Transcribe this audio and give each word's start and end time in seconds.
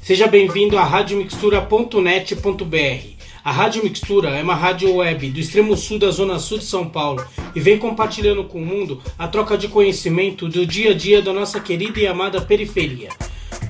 Seja 0.00 0.28
bem-vindo 0.28 0.78
à 0.78 0.84
radiomixtura.net.br. 0.84 3.22
A 3.44 3.50
Rádio 3.50 3.82
Mixtura 3.82 4.30
é 4.30 4.44
uma 4.44 4.54
rádio 4.54 4.94
web 4.94 5.28
do 5.28 5.40
extremo 5.40 5.76
sul 5.76 5.98
da 5.98 6.12
zona 6.12 6.38
sul 6.38 6.58
de 6.58 6.64
São 6.64 6.88
Paulo 6.88 7.26
e 7.52 7.58
vem 7.58 7.78
compartilhando 7.78 8.44
com 8.44 8.62
o 8.62 8.64
mundo 8.64 9.02
a 9.18 9.26
troca 9.26 9.58
de 9.58 9.66
conhecimento 9.66 10.48
do 10.48 10.64
dia 10.64 10.92
a 10.92 10.94
dia 10.94 11.20
da 11.20 11.32
nossa 11.32 11.58
querida 11.58 11.98
e 11.98 12.06
amada 12.06 12.40
periferia. 12.40 13.08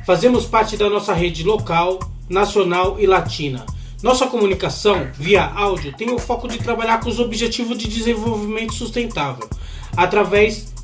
Fazemos 0.05 0.45
parte 0.45 0.77
da 0.77 0.91
nossa 0.91 1.15
rede 1.15 1.43
local, 1.43 1.99
nacional 2.29 3.01
e 3.01 3.07
latina. 3.07 3.65
Nossa 4.03 4.27
comunicação 4.27 5.09
via 5.15 5.47
áudio 5.47 5.95
tem 5.97 6.11
o 6.11 6.19
foco 6.19 6.47
de 6.47 6.59
trabalhar 6.59 7.01
com 7.01 7.09
os 7.09 7.19
objetivos 7.19 7.79
de 7.79 7.89
desenvolvimento 7.89 8.75
sustentável, 8.75 9.49
através 9.97 10.75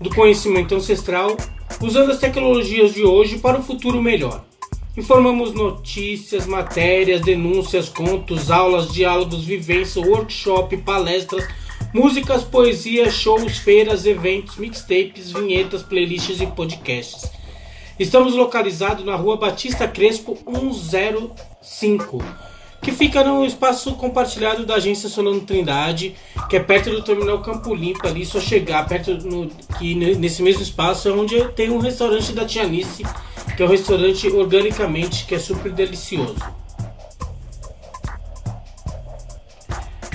do 0.00 0.10
conhecimento 0.10 0.74
ancestral, 0.74 1.36
usando 1.80 2.12
as 2.12 2.18
tecnologias 2.18 2.94
de 2.94 3.04
hoje 3.04 3.38
para 3.38 3.58
o 3.58 3.62
futuro 3.62 4.00
melhor. 4.02 4.44
Informamos 4.96 5.52
notícias, 5.52 6.46
matérias, 6.46 7.20
denúncias, 7.20 7.88
contos, 7.88 8.50
aulas, 8.50 8.92
diálogos, 8.92 9.44
vivência, 9.44 10.00
workshop, 10.00 10.78
palestras, 10.78 11.46
músicas, 11.92 12.42
poesias, 12.42 13.12
shows, 13.12 13.58
feiras, 13.58 14.06
eventos, 14.06 14.56
mixtapes, 14.56 15.32
vinhetas, 15.32 15.82
playlists 15.82 16.40
e 16.40 16.46
podcasts. 16.46 17.30
Estamos 17.98 18.34
localizados 18.34 19.04
na 19.04 19.16
rua 19.16 19.36
Batista 19.36 19.88
Crespo 19.88 20.36
105, 20.46 22.22
que 22.86 22.92
fica 22.92 23.24
no 23.24 23.44
espaço 23.44 23.96
compartilhado 23.96 24.64
da 24.64 24.76
agência 24.76 25.08
Solano 25.08 25.40
Trindade, 25.40 26.14
que 26.48 26.54
é 26.54 26.60
perto 26.60 26.88
do 26.88 27.02
terminal 27.02 27.42
Campo 27.42 27.74
Limpo, 27.74 28.06
ali 28.06 28.24
só 28.24 28.38
chegar 28.38 28.86
perto 28.86 29.10
no, 29.26 29.48
que 29.76 29.92
nesse 29.96 30.40
mesmo 30.40 30.62
espaço 30.62 31.08
é 31.08 31.10
onde 31.10 31.48
tem 31.48 31.68
um 31.68 31.78
restaurante 31.78 32.32
da 32.32 32.44
Tianice 32.44 33.02
que 33.56 33.62
é 33.62 33.66
um 33.66 33.68
restaurante 33.68 34.28
organicamente 34.28 35.26
que 35.26 35.34
é 35.34 35.38
super 35.40 35.72
delicioso. 35.72 36.36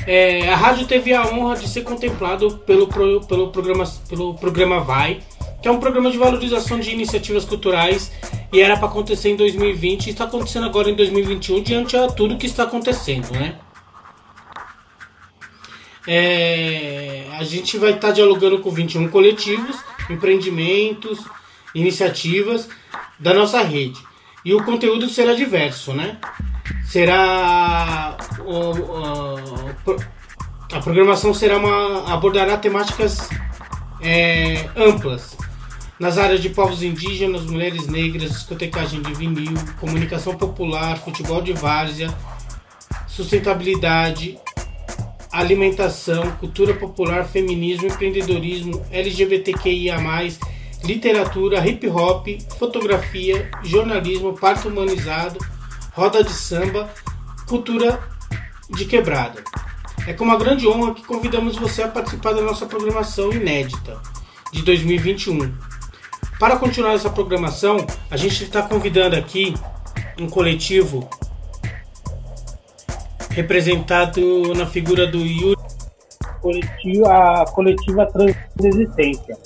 É, 0.07 0.47
a 0.47 0.55
rádio 0.55 0.87
teve 0.87 1.13
a 1.13 1.27
honra 1.27 1.57
de 1.57 1.67
ser 1.67 1.81
contemplado 1.81 2.57
pelo, 2.59 2.87
pelo, 2.87 3.49
programa, 3.49 3.83
pelo 4.07 4.33
programa 4.35 4.79
Vai, 4.79 5.19
que 5.61 5.67
é 5.67 5.71
um 5.71 5.79
programa 5.79 6.09
de 6.09 6.17
valorização 6.17 6.79
de 6.79 6.89
iniciativas 6.91 7.43
culturais 7.43 8.13
e 8.51 8.59
era 8.59 8.75
para 8.75 8.87
acontecer 8.87 9.29
em 9.29 9.35
2020 9.35 10.07
e 10.07 10.09
está 10.09 10.25
acontecendo 10.25 10.65
agora 10.65 10.89
em 10.89 10.95
2021 10.95 11.63
diante 11.63 11.95
a 11.95 12.07
tudo 12.07 12.37
que 12.37 12.45
está 12.45 12.63
acontecendo, 12.63 13.31
né? 13.31 13.55
É, 16.07 17.27
a 17.37 17.43
gente 17.43 17.77
vai 17.77 17.91
estar 17.91 18.09
tá 18.09 18.13
dialogando 18.13 18.59
com 18.59 18.69
21 18.69 19.07
coletivos, 19.09 19.77
empreendimentos, 20.09 21.19
iniciativas 21.73 22.67
da 23.19 23.33
nossa 23.33 23.61
rede. 23.61 24.01
E 24.43 24.53
o 24.53 24.63
conteúdo 24.63 25.07
será 25.07 25.33
diverso, 25.33 25.93
né? 25.93 26.17
Será. 26.85 28.17
O, 28.39 28.71
o, 28.71 29.97
a 30.73 30.79
programação 30.79 31.33
será 31.33 31.57
uma. 31.57 32.11
abordará 32.11 32.57
temáticas 32.57 33.29
é, 34.01 34.67
amplas 34.75 35.37
nas 36.01 36.17
áreas 36.17 36.41
de 36.41 36.49
povos 36.49 36.81
indígenas, 36.81 37.45
mulheres 37.45 37.85
negras, 37.85 38.31
discotecagem 38.31 39.03
de 39.03 39.13
vinil, 39.13 39.53
comunicação 39.79 40.35
popular, 40.35 40.97
futebol 40.97 41.43
de 41.43 41.53
várzea, 41.53 42.11
sustentabilidade, 43.07 44.39
alimentação, 45.31 46.31
cultura 46.39 46.73
popular, 46.73 47.23
feminismo, 47.25 47.85
empreendedorismo, 47.85 48.83
LGBTQIA+, 48.89 49.99
literatura, 50.83 51.63
hip 51.67 51.87
hop, 51.87 52.29
fotografia, 52.57 53.51
jornalismo, 53.63 54.33
parto 54.33 54.69
humanizado, 54.69 55.37
roda 55.91 56.23
de 56.23 56.33
samba, 56.33 56.91
cultura 57.47 57.99
de 58.71 58.85
quebrada. 58.85 59.43
É 60.07 60.13
com 60.13 60.23
uma 60.23 60.35
grande 60.35 60.67
honra 60.67 60.95
que 60.95 61.05
convidamos 61.05 61.57
você 61.57 61.83
a 61.83 61.87
participar 61.87 62.33
da 62.33 62.41
nossa 62.41 62.65
programação 62.65 63.31
inédita 63.31 64.01
de 64.51 64.63
2021. 64.63 65.70
Para 66.41 66.57
continuar 66.57 66.95
essa 66.95 67.07
programação, 67.07 67.77
a 68.09 68.17
gente 68.17 68.43
está 68.43 68.63
convidando 68.63 69.15
aqui 69.15 69.53
um 70.19 70.27
coletivo 70.27 71.07
representado 73.29 74.51
na 74.55 74.65
figura 74.65 75.05
do 75.05 75.19
Yuri. 75.19 75.61
Coletivo, 76.41 77.05
a 77.05 77.45
coletiva 77.45 78.07
Transresistência. 78.07 79.37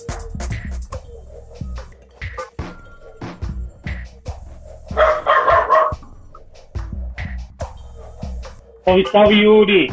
Salve, 8.86 9.06
salve, 9.12 9.36
Yuri! 9.36 9.92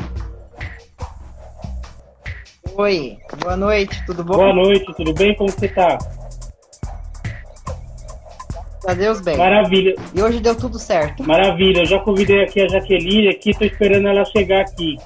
Oi, 2.77 3.19
boa 3.41 3.57
noite, 3.57 4.07
tudo 4.07 4.23
bom? 4.23 4.34
Boa 4.34 4.55
noite, 4.55 4.95
tudo 4.95 5.13
bem? 5.13 5.34
Como 5.34 5.51
você 5.51 5.67
tá? 5.67 5.99
Adeus, 8.87 9.20
bem. 9.20 9.37
Maravilha. 9.37 9.94
E 10.15 10.22
hoje 10.22 10.41
deu 10.41 10.56
tudo 10.56 10.78
certo. 10.78 11.22
Maravilha, 11.25 11.81
eu 11.81 11.87
já 11.87 11.98
convidei 12.00 12.43
aqui 12.43 12.60
a 12.60 12.69
Jaqueline 12.69 13.28
aqui, 13.28 13.53
tô 13.53 13.65
esperando 13.65 14.09
ela 14.09 14.25
chegar 14.25 14.60
aqui. 14.60 14.97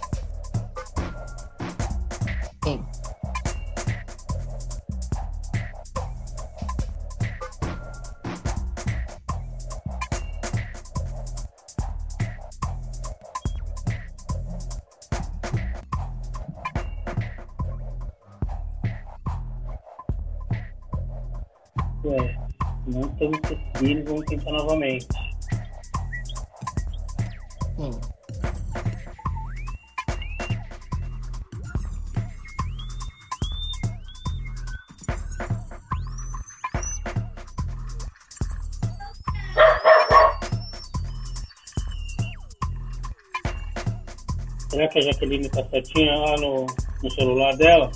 Será 45.16 45.28
que 45.30 45.34
a 45.34 45.38
Jaqueline 45.38 45.48
tá 45.48 45.64
certinha 45.64 46.14
lá 46.14 46.36
no, 46.36 46.66
no 47.02 47.10
celular 47.10 47.56
dela? 47.56 47.90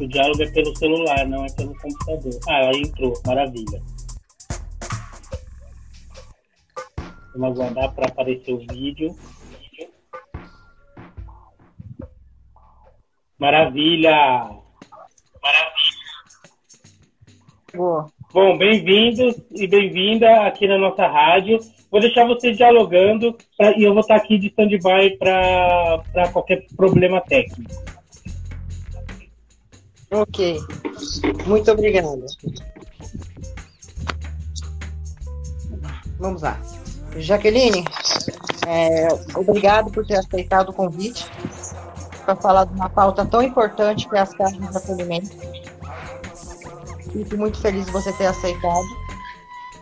O 0.00 0.06
diálogo 0.06 0.42
é 0.42 0.50
pelo 0.50 0.76
celular, 0.76 1.26
não 1.26 1.44
é 1.44 1.52
pelo 1.52 1.74
computador. 1.78 2.40
Ah, 2.48 2.60
ela 2.60 2.76
entrou, 2.76 3.12
maravilha. 3.26 3.82
Vamos 7.34 7.60
aguardar 7.60 7.94
para 7.94 8.08
aparecer 8.08 8.52
o 8.52 8.58
vídeo. 8.58 9.16
Maravilha! 13.38 14.12
Maravilha! 15.42 16.04
Boa. 17.74 18.06
Bom, 18.32 18.56
bem-vindos 18.56 19.36
e 19.50 19.66
bem-vinda 19.66 20.46
aqui 20.46 20.66
na 20.66 20.78
nossa 20.78 21.06
rádio. 21.06 21.58
Vou 21.94 22.00
deixar 22.00 22.26
vocês 22.26 22.56
dialogando 22.56 23.38
pra, 23.56 23.70
e 23.78 23.84
eu 23.84 23.92
vou 23.92 24.00
estar 24.00 24.16
aqui 24.16 24.36
de 24.36 24.48
stand-by 24.48 25.16
para 25.16 26.28
qualquer 26.32 26.66
problema 26.76 27.20
técnico. 27.20 27.70
Ok. 30.10 30.58
Muito 31.46 31.70
obrigada. 31.70 32.26
Vamos 36.18 36.42
lá. 36.42 36.60
Jaqueline, 37.16 37.84
é, 38.66 39.06
obrigado 39.38 39.92
por 39.92 40.04
ter 40.04 40.16
aceitado 40.16 40.70
o 40.70 40.72
convite 40.72 41.24
para 42.24 42.34
falar 42.34 42.64
de 42.64 42.74
uma 42.74 42.90
pauta 42.90 43.24
tão 43.24 43.40
importante 43.40 44.08
que 44.08 44.16
é 44.16 44.18
as 44.18 44.34
casas 44.34 44.58
de 44.58 44.76
acolhimento. 44.76 45.30
Fico 47.12 47.36
muito 47.36 47.60
feliz 47.60 47.86
de 47.86 47.92
você 47.92 48.12
ter 48.14 48.26
aceitado. 48.26 49.03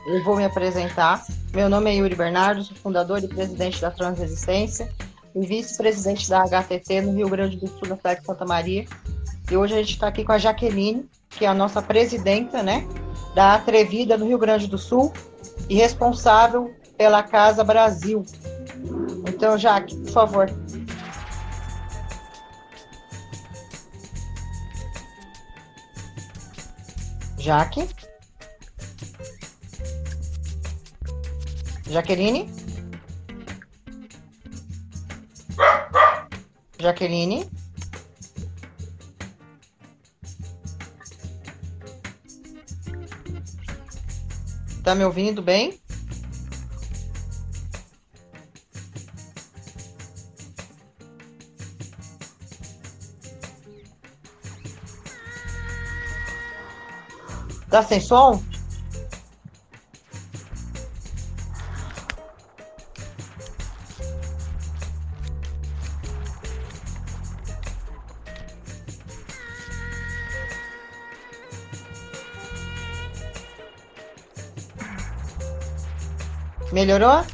Eu 0.06 0.22
vou 0.25 0.37
me 0.37 0.44
apresentar. 0.44 1.25
Meu 1.52 1.69
nome 1.69 1.90
é 1.90 1.94
Yuri 1.94 2.14
Bernardo, 2.14 2.64
sou 2.64 2.76
fundador 2.76 3.22
e 3.22 3.28
presidente 3.28 3.81
da 3.81 3.90
Transresistência 3.90 4.93
e 5.34 5.46
vice-presidente 5.46 6.28
da 6.28 6.43
HTT 6.43 7.02
no 7.02 7.12
Rio 7.12 7.28
Grande 7.28 7.56
do 7.56 7.69
Sul, 7.69 7.88
da 7.88 7.96
cidade 7.96 8.20
de 8.20 8.26
Santa 8.26 8.44
Maria, 8.44 8.84
e 9.50 9.56
hoje 9.56 9.75
a 9.75 9.78
gente 9.78 9.93
está 9.93 10.08
aqui 10.08 10.25
com 10.25 10.32
a 10.32 10.38
Jaqueline, 10.38 11.08
que 11.31 11.44
é 11.44 11.49
a 11.49 11.54
nossa 11.54 11.81
presidenta, 11.81 12.62
né, 12.62 12.87
da 13.34 13.54
Atrevida 13.54 14.19
no 14.19 14.26
Rio 14.26 14.38
Grande 14.38 14.66
do 14.66 14.76
Sul 14.76 15.12
e 15.69 15.76
responsável 15.76 16.75
pela 16.98 17.22
Casa 17.22 17.64
Brasil. 17.64 18.25
Então, 19.26 19.56
Jaque, 19.56 19.96
por 19.96 20.10
favor. 20.10 20.50
Jaque? 27.38 27.88
Jaqueline? 31.87 32.49
Jaqueline? 36.79 37.50
Tá 44.82 44.94
me 44.94 45.05
ouvindo 45.05 45.40
bem? 45.43 45.81
Tá 57.70 57.82
sem 57.82 58.00
som? 58.00 58.51
Melhorou? 76.72 77.24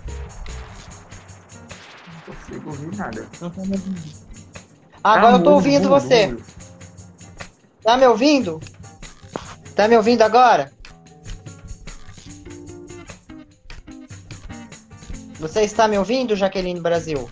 Não 2.26 2.34
consigo 2.34 2.70
ouvir 2.70 2.96
nada. 2.96 3.28
Não 3.40 3.50
tô 3.50 3.60
me 3.62 3.72
ouvindo. 3.72 4.28
Agora 5.04 5.32
tá 5.32 5.38
eu 5.38 5.42
tô 5.44 5.52
ouvindo 5.52 5.88
você. 5.88 6.36
Tá 7.82 7.96
me 7.96 8.06
ouvindo? 8.06 8.60
Tá 9.76 9.86
me 9.86 9.96
ouvindo 9.96 10.22
agora? 10.22 10.72
Você 15.38 15.62
está 15.62 15.86
me 15.86 15.96
ouvindo, 15.96 16.34
Jaqueline 16.34 16.80
Brasil? 16.80 17.30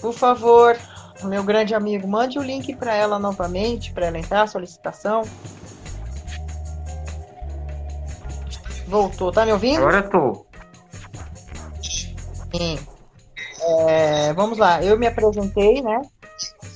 Por 0.00 0.14
favor, 0.14 0.78
meu 1.22 1.44
grande 1.44 1.74
amigo, 1.74 2.08
mande 2.08 2.38
o 2.38 2.42
link 2.42 2.74
para 2.76 2.94
ela 2.94 3.18
novamente, 3.18 3.92
para 3.92 4.06
ela 4.06 4.18
entrar, 4.18 4.48
solicitação. 4.48 5.22
Voltou, 8.86 9.32
tá 9.32 9.46
me 9.46 9.52
ouvindo? 9.52 9.78
Agora 9.78 9.98
eu 9.98 10.10
tô. 10.10 10.46
Sim. 12.54 12.78
É, 13.60 14.32
vamos 14.34 14.58
lá, 14.58 14.82
eu 14.82 14.98
me 14.98 15.06
apresentei, 15.06 15.80
né? 15.80 16.02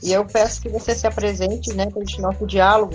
E 0.02 0.12
eu 0.12 0.25
peço 0.25 0.62
que 0.62 0.69
você 0.69 0.94
se 0.94 1.06
apresente, 1.06 1.75
né, 1.75 1.91
para 1.91 2.02
este 2.02 2.20
nosso 2.20 2.46
diálogo, 2.46 2.94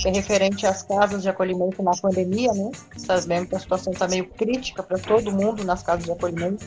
que 0.00 0.08
é 0.08 0.12
referente 0.12 0.66
às 0.66 0.82
casas 0.82 1.22
de 1.22 1.28
acolhimento 1.28 1.82
na 1.82 1.90
pandemia, 1.92 2.52
né? 2.52 2.70
Sabemos 2.96 3.48
que 3.48 3.56
a 3.56 3.60
situação 3.60 3.92
está 3.92 4.06
meio 4.06 4.26
crítica 4.30 4.82
para 4.82 4.98
todo 4.98 5.32
mundo 5.32 5.64
nas 5.64 5.82
casas 5.82 6.04
de 6.04 6.12
acolhimento. 6.12 6.64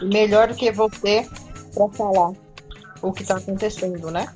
E 0.00 0.06
melhor 0.06 0.48
do 0.48 0.54
que 0.54 0.72
você 0.72 1.28
para 1.74 1.88
falar 1.90 2.32
o 3.02 3.12
que 3.12 3.22
está 3.22 3.36
acontecendo, 3.36 4.10
né? 4.10 4.26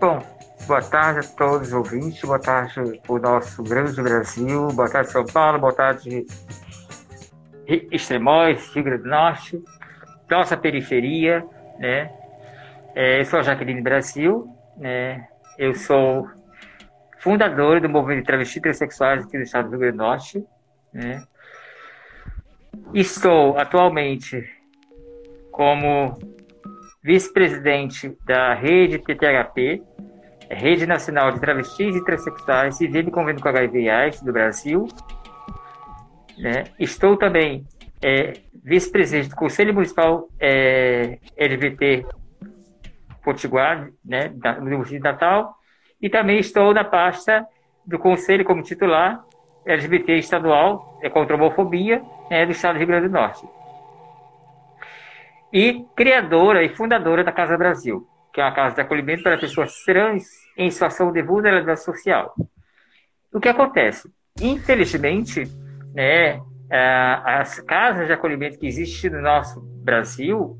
Bom, 0.00 0.22
boa 0.66 0.82
tarde 0.82 1.20
a 1.20 1.30
todos 1.30 1.68
os 1.68 1.74
ouvintes, 1.74 2.20
boa 2.22 2.38
tarde 2.38 3.00
o 3.08 3.18
nosso 3.18 3.62
grande 3.62 4.00
Brasil, 4.02 4.68
boa 4.68 4.88
tarde 4.88 5.10
São 5.10 5.24
Paulo, 5.24 5.58
boa 5.58 5.72
tarde 5.72 6.26
Extremóis, 7.66 8.68
Rio 8.74 8.84
Grande 8.84 9.02
do 9.02 9.08
Norte 9.08 9.62
nossa 10.30 10.56
periferia, 10.56 11.44
né? 11.78 12.10
É, 12.94 13.20
eu 13.20 13.24
sou 13.24 13.40
a 13.40 13.42
Jaqueline 13.42 13.82
Brasil, 13.82 14.48
né? 14.76 15.28
Eu 15.58 15.74
sou 15.74 16.28
fundador 17.18 17.80
do 17.80 17.88
movimento 17.88 18.20
de 18.20 18.26
travestis 18.26 18.60
transexuais 18.60 19.24
aqui 19.24 19.36
do 19.36 19.42
estado 19.42 19.66
do 19.66 19.70
Rio 19.72 19.80
Grande 19.80 19.96
do 19.96 20.02
Norte, 20.02 20.44
né? 20.92 21.24
Estou 22.92 23.56
atualmente 23.58 24.44
como 25.50 26.18
vice-presidente 27.04 28.16
da 28.24 28.54
rede 28.54 28.98
TTHP, 28.98 29.82
Rede 30.50 30.86
Nacional 30.86 31.32
de 31.32 31.40
Travestis 31.40 31.94
e 31.94 32.02
Transsexuais, 32.02 32.80
e 32.80 32.88
vive 32.88 33.10
convênio 33.10 33.42
com 33.42 33.48
HIV 33.48 33.90
AIDS 33.90 34.22
do 34.22 34.32
Brasil. 34.32 34.88
Né? 36.38 36.64
Estou 36.80 37.16
também 37.18 37.66
é, 38.02 38.32
vice-presidente 38.64 39.28
do 39.28 39.36
Conselho 39.36 39.74
Municipal 39.74 40.28
é, 40.40 41.18
LGBT 41.36 42.06
Potiguar, 43.22 43.90
né, 44.04 44.32
no 44.58 44.64
município 44.64 44.98
de 44.98 45.04
Natal, 45.04 45.54
e 46.00 46.08
também 46.08 46.38
estou 46.38 46.72
na 46.72 46.84
pasta 46.84 47.46
do 47.86 47.98
Conselho 47.98 48.44
como 48.44 48.62
titular 48.62 49.22
LGBT 49.66 50.18
estadual 50.18 50.98
é, 51.02 51.08
contra 51.08 51.34
a 51.34 51.38
homofobia 51.38 52.02
né, 52.30 52.44
do 52.44 52.52
Estado 52.52 52.74
do 52.74 52.78
Rio 52.78 52.86
Grande 52.86 53.08
do 53.08 53.12
Norte. 53.12 53.46
E 55.54 55.84
criadora 55.96 56.64
e 56.64 56.68
fundadora 56.68 57.22
da 57.22 57.30
Casa 57.30 57.56
Brasil, 57.56 58.04
que 58.32 58.40
é 58.40 58.44
uma 58.44 58.52
casa 58.52 58.74
de 58.74 58.80
acolhimento 58.80 59.22
para 59.22 59.38
pessoas 59.38 59.72
trans 59.84 60.24
em 60.58 60.68
situação 60.68 61.12
de 61.12 61.22
vulnerabilidade 61.22 61.84
social. 61.84 62.34
O 63.32 63.38
que 63.38 63.48
acontece? 63.48 64.12
Infelizmente, 64.42 65.44
né, 65.94 66.40
as 67.24 67.60
casas 67.60 68.08
de 68.08 68.12
acolhimento 68.12 68.58
que 68.58 68.66
existem 68.66 69.12
no 69.12 69.22
nosso 69.22 69.60
Brasil, 69.60 70.58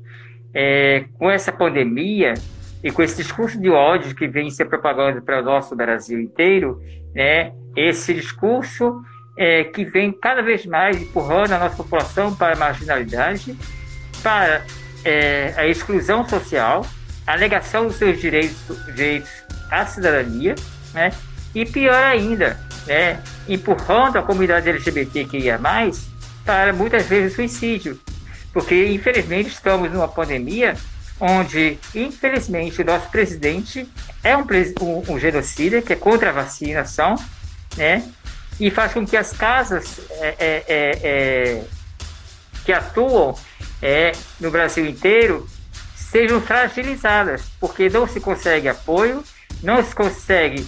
é, 0.53 1.03
com 1.19 1.29
essa 1.29 1.51
pandemia 1.51 2.33
e 2.81 2.89
com 2.89 3.03
esse 3.03 3.17
discurso 3.17 3.59
de 3.59 3.69
ódio 3.69 4.15
que 4.15 4.29
vem 4.29 4.49
ser 4.49 4.63
propagando 4.63 5.21
para 5.21 5.41
o 5.41 5.43
nosso 5.43 5.75
Brasil 5.75 6.21
inteiro, 6.21 6.79
né, 7.13 7.51
esse 7.75 8.13
discurso 8.13 9.01
é, 9.37 9.65
que 9.65 9.83
vem 9.83 10.13
cada 10.13 10.41
vez 10.41 10.65
mais 10.65 11.01
empurrando 11.01 11.51
a 11.51 11.59
nossa 11.59 11.75
população 11.75 12.33
para 12.33 12.53
a 12.53 12.57
marginalidade, 12.57 13.53
para 14.23 14.63
é, 15.05 15.53
a 15.55 15.67
exclusão 15.67 16.27
social, 16.27 16.85
a 17.25 17.37
negação 17.37 17.87
dos 17.87 17.95
seus 17.97 18.19
direitos, 18.19 18.57
direitos 18.87 19.29
à 19.69 19.85
cidadania, 19.85 20.55
né, 20.93 21.11
e 21.53 21.63
pior 21.63 22.03
ainda, 22.03 22.59
né, 22.87 23.21
empurrando 23.47 24.17
a 24.17 24.23
comunidade 24.23 24.67
LGBTQIA+, 24.67 25.59
para 26.43 26.73
muitas 26.73 27.05
vezes 27.05 27.33
o 27.33 27.35
suicídio. 27.35 27.99
Porque, 28.51 28.87
infelizmente, 28.87 29.49
estamos 29.49 29.91
numa 29.91 30.07
pandemia 30.07 30.75
onde, 31.19 31.77
infelizmente, 31.93 32.81
o 32.81 32.85
nosso 32.85 33.09
presidente 33.09 33.87
é 34.23 34.35
um, 34.35 34.45
um, 34.81 35.13
um 35.13 35.19
genocida, 35.19 35.81
que 35.81 35.93
é 35.93 35.95
contra 35.95 36.29
a 36.29 36.33
vacinação, 36.33 37.15
né? 37.77 38.03
E 38.59 38.71
faz 38.71 38.93
com 38.93 39.05
que 39.05 39.17
as 39.17 39.33
casas 39.33 39.99
é, 40.21 40.35
é, 40.39 40.63
é, 40.67 40.99
é 41.03 41.63
que 42.65 42.73
atuam 42.73 43.35
é, 43.81 44.11
no 44.39 44.51
Brasil 44.51 44.85
inteiro 44.85 45.47
sejam 45.95 46.41
fragilizadas, 46.41 47.43
porque 47.59 47.89
não 47.89 48.07
se 48.07 48.19
consegue 48.19 48.69
apoio, 48.69 49.23
não 49.61 49.83
se 49.83 49.93
consegue 49.93 50.65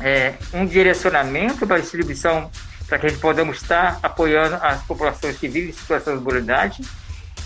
é, 0.00 0.34
um 0.52 0.64
direcionamento 0.64 1.66
para 1.66 1.76
a 1.76 1.80
distribuição 1.80 2.50
para 2.86 2.98
que 2.98 3.06
a 3.06 3.08
gente 3.10 3.20
possamos 3.20 3.60
estar 3.60 3.98
apoiando 4.02 4.56
as 4.56 4.82
populações 4.82 5.36
que 5.36 5.46
vivem 5.46 5.70
em 5.70 5.72
situação 5.72 6.16
de 6.16 6.24
vulnerabilidade. 6.24 6.82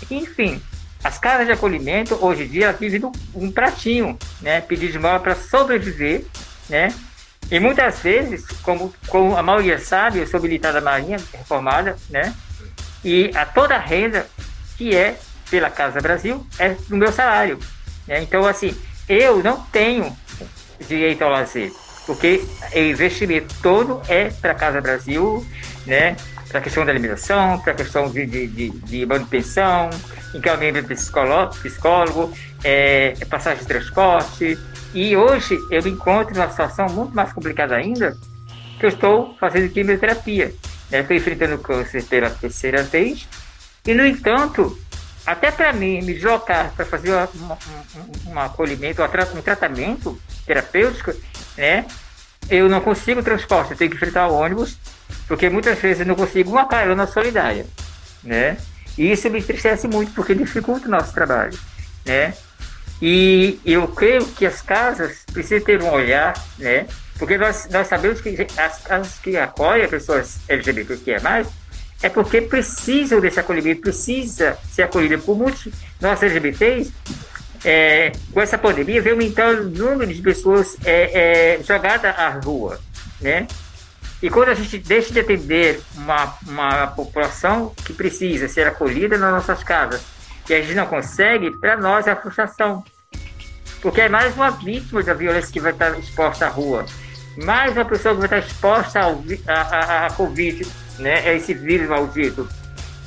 Enfim, 0.09 0.61
as 1.03 1.19
casas 1.19 1.45
de 1.45 1.51
acolhimento, 1.51 2.17
hoje 2.23 2.43
em 2.43 2.47
dia, 2.47 2.71
vivem 2.71 3.11
um 3.35 3.51
pratinho, 3.51 4.17
né? 4.41 4.61
Pedir 4.61 4.91
de 4.91 4.97
mão 4.97 5.19
para 5.19 5.35
sobreviver, 5.35 6.25
né? 6.69 6.93
E 7.51 7.59
muitas 7.59 7.99
vezes, 7.99 8.45
como, 8.61 8.93
como 9.07 9.35
a 9.35 9.43
maioria 9.43 9.77
sabe, 9.77 10.19
eu 10.19 10.27
sou 10.27 10.39
militar 10.39 10.71
da 10.71 10.79
Marinha, 10.79 11.19
reformada, 11.33 11.97
né? 12.09 12.33
E 13.03 13.31
a 13.35 13.45
toda 13.45 13.75
a 13.75 13.79
renda 13.79 14.27
que 14.77 14.95
é 14.95 15.17
pela 15.49 15.69
Casa 15.69 16.01
Brasil 16.01 16.45
é 16.57 16.75
no 16.89 16.97
meu 16.97 17.11
salário. 17.11 17.59
Né? 18.07 18.21
Então, 18.21 18.45
assim, 18.45 18.75
eu 19.07 19.43
não 19.43 19.61
tenho 19.71 20.15
direito 20.87 21.21
ao 21.23 21.29
lazer 21.29 21.71
porque 22.05 22.43
o 22.73 22.79
investimento 22.79 23.53
todo 23.61 24.01
é 24.07 24.29
para 24.29 24.51
a 24.51 24.55
Casa 24.55 24.81
Brasil, 24.81 25.45
né? 25.85 26.15
para 26.49 26.59
a 26.59 26.61
questão 26.61 26.85
da 26.85 26.91
alimentação, 26.91 27.59
para 27.59 27.73
a 27.73 27.75
questão 27.75 28.09
de, 28.11 28.25
de, 28.25 28.47
de, 28.47 28.69
de 28.69 29.05
manutenção, 29.05 29.89
encaminhamento 30.35 30.87
psicólogo, 30.87 31.55
psicólogo 31.55 32.33
é, 32.63 33.13
é, 33.19 33.25
passagem 33.25 33.59
de 33.59 33.67
transporte. 33.67 34.59
E 34.93 35.15
hoje 35.17 35.57
eu 35.71 35.81
me 35.81 35.89
encontro 35.89 36.35
numa 36.35 36.49
situação 36.49 36.87
muito 36.89 37.15
mais 37.15 37.33
complicada 37.33 37.75
ainda, 37.75 38.15
que 38.79 38.85
eu 38.85 38.89
estou 38.89 39.35
fazendo 39.39 39.71
quimioterapia. 39.71 40.53
Estou 40.99 41.15
enfrentando 41.15 41.57
câncer 41.57 42.03
pela 42.03 42.29
terceira 42.29 42.83
vez, 42.83 43.27
e 43.85 43.93
no 43.93 44.05
entanto, 44.05 44.79
até 45.25 45.51
para 45.51 45.73
mim 45.73 46.01
me 46.01 46.13
deslocar 46.13 46.71
para 46.75 46.85
fazer 46.85 47.13
um, 47.13 47.51
um, 48.29 48.31
um 48.31 48.39
acolhimento, 48.39 49.01
um 49.01 49.41
tratamento 49.41 50.19
terapêutico, 50.45 51.13
né? 51.57 51.85
Eu 52.49 52.67
não 52.67 52.81
consigo 52.81 53.23
transporte, 53.23 53.71
eu 53.71 53.77
tenho 53.77 53.89
que 53.89 53.95
enfrentar 53.95 54.27
o 54.27 54.35
ônibus, 54.35 54.77
porque 55.27 55.49
muitas 55.49 55.79
vezes 55.79 56.01
eu 56.01 56.05
não 56.05 56.15
consigo 56.15 56.51
uma 56.51 56.65
carona 56.65 57.07
solidária, 57.07 57.65
né? 58.23 58.57
E 58.97 59.11
isso 59.11 59.29
me 59.29 59.39
entristece 59.39 59.87
muito, 59.87 60.11
porque 60.13 60.35
dificulta 60.35 60.87
o 60.87 60.91
nosso 60.91 61.13
trabalho, 61.13 61.57
né? 62.05 62.33
E 63.01 63.59
eu 63.65 63.87
creio 63.87 64.25
que 64.25 64.45
as 64.45 64.61
casas 64.61 65.23
precisam 65.31 65.65
ter 65.65 65.81
um 65.81 65.91
olhar, 65.91 66.33
né? 66.57 66.85
Porque 67.17 67.37
nós, 67.37 67.67
nós 67.69 67.87
sabemos 67.87 68.21
que 68.21 68.47
as 68.57 68.81
casas 68.81 69.19
que 69.19 69.37
acolhem 69.37 69.87
pessoas 69.87 70.39
LGBTQIA+, 70.47 71.45
é 72.01 72.09
porque 72.09 72.41
precisam 72.41 73.21
desse 73.21 73.39
acolhimento, 73.39 73.81
precisa 73.81 74.57
ser 74.71 74.83
acolhida 74.83 75.17
por 75.17 75.37
muitos 75.37 75.69
nós 76.01 76.21
LGBTs. 76.21 76.91
É, 77.65 78.11
com 78.33 78.41
essa 78.41 78.57
pandemia, 78.57 79.01
veio 79.01 79.15
aumentando 79.15 79.61
o 79.61 79.69
número 79.69 80.13
de 80.13 80.21
pessoas 80.21 80.75
é, 80.83 81.55
é, 81.55 81.63
jogadas 81.63 82.13
à 82.17 82.27
rua, 82.29 82.77
né? 83.21 83.47
E 84.21 84.29
quando 84.29 84.49
a 84.49 84.53
gente 84.53 84.77
deixa 84.77 85.13
de 85.13 85.19
atender 85.21 85.81
uma, 85.95 86.37
uma 86.45 86.87
população 86.87 87.73
que 87.85 87.93
precisa 87.93 88.49
ser 88.49 88.67
acolhida 88.67 89.17
nas 89.17 89.31
nossas 89.31 89.63
casas, 89.63 90.01
e 90.49 90.53
a 90.53 90.61
gente 90.61 90.75
não 90.75 90.87
consegue, 90.87 91.51
para 91.51 91.77
nós 91.77 92.05
é 92.05 92.11
a 92.11 92.15
frustração. 92.17 92.83
Porque 93.81 94.01
é 94.01 94.09
mais 94.09 94.35
uma 94.35 94.49
vítima 94.49 95.01
da 95.03 95.13
violência 95.13 95.51
que 95.51 95.59
vai 95.59 95.71
estar 95.71 95.97
exposta 95.97 96.45
à 96.45 96.49
rua. 96.49 96.85
Mais 97.37 97.75
uma 97.75 97.85
pessoa 97.85 98.13
vai 98.13 98.25
estar 98.25 98.39
exposta 98.39 98.99
ao, 98.99 99.23
a, 99.47 99.53
a, 99.53 100.05
a 100.07 100.11
Covid 100.11 100.65
né, 100.99 101.27
é 101.27 101.35
esse 101.35 101.53
vírus 101.53 101.89
maldito, 101.89 102.47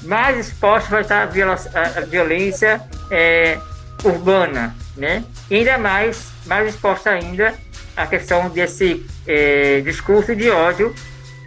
mais 0.03 0.37
exposto 0.39 0.91
vai 0.91 1.03
estar 1.03 1.23
a, 1.23 1.27
violência, 1.27 1.71
a 1.75 2.01
violência 2.01 2.81
é, 3.11 3.59
urbana, 4.05 4.75
né? 4.97 5.25
E 5.51 5.57
ainda 5.57 5.79
mais, 5.79 6.31
mais 6.45 6.69
exposta 6.69 7.11
ainda 7.11 7.55
a 7.97 8.07
questão 8.07 8.49
desse 8.51 9.07
é, 9.27 9.81
discurso 9.81 10.35
de 10.35 10.51
ódio 10.51 10.95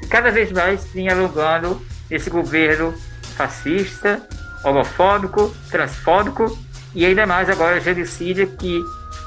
cada 0.09 0.31
vez 0.31 0.51
mais 0.51 0.85
vinha 0.85 1.13
alugando 1.13 1.85
esse 2.09 2.29
governo 2.29 2.93
fascista, 3.35 4.21
homofóbico, 4.63 5.53
transfóbico 5.69 6.57
e 6.95 7.05
ainda 7.05 7.27
mais 7.27 7.49
agora 7.49 7.79
genocídio 7.79 8.47
que, 8.57 8.81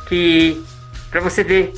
que 0.09 0.65
para 1.11 1.21
você 1.21 1.45
ver 1.45 1.73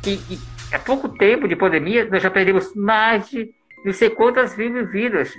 que 0.00 0.40
há 0.74 0.78
pouco 0.78 1.08
tempo 1.08 1.48
de 1.48 1.56
pandemia 1.56 2.08
nós 2.10 2.22
já 2.22 2.30
perdemos 2.30 2.74
mais 2.74 3.28
de 3.28 3.50
não 3.84 3.92
sei 3.92 4.10
quantas 4.10 4.56
mil 4.56 4.86
vidas, 4.86 5.34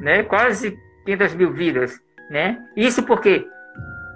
né? 0.00 0.22
Quase 0.24 0.78
500 1.04 1.34
mil 1.34 1.52
vidas, 1.52 2.00
né? 2.30 2.58
Isso 2.76 3.02
porque 3.04 3.46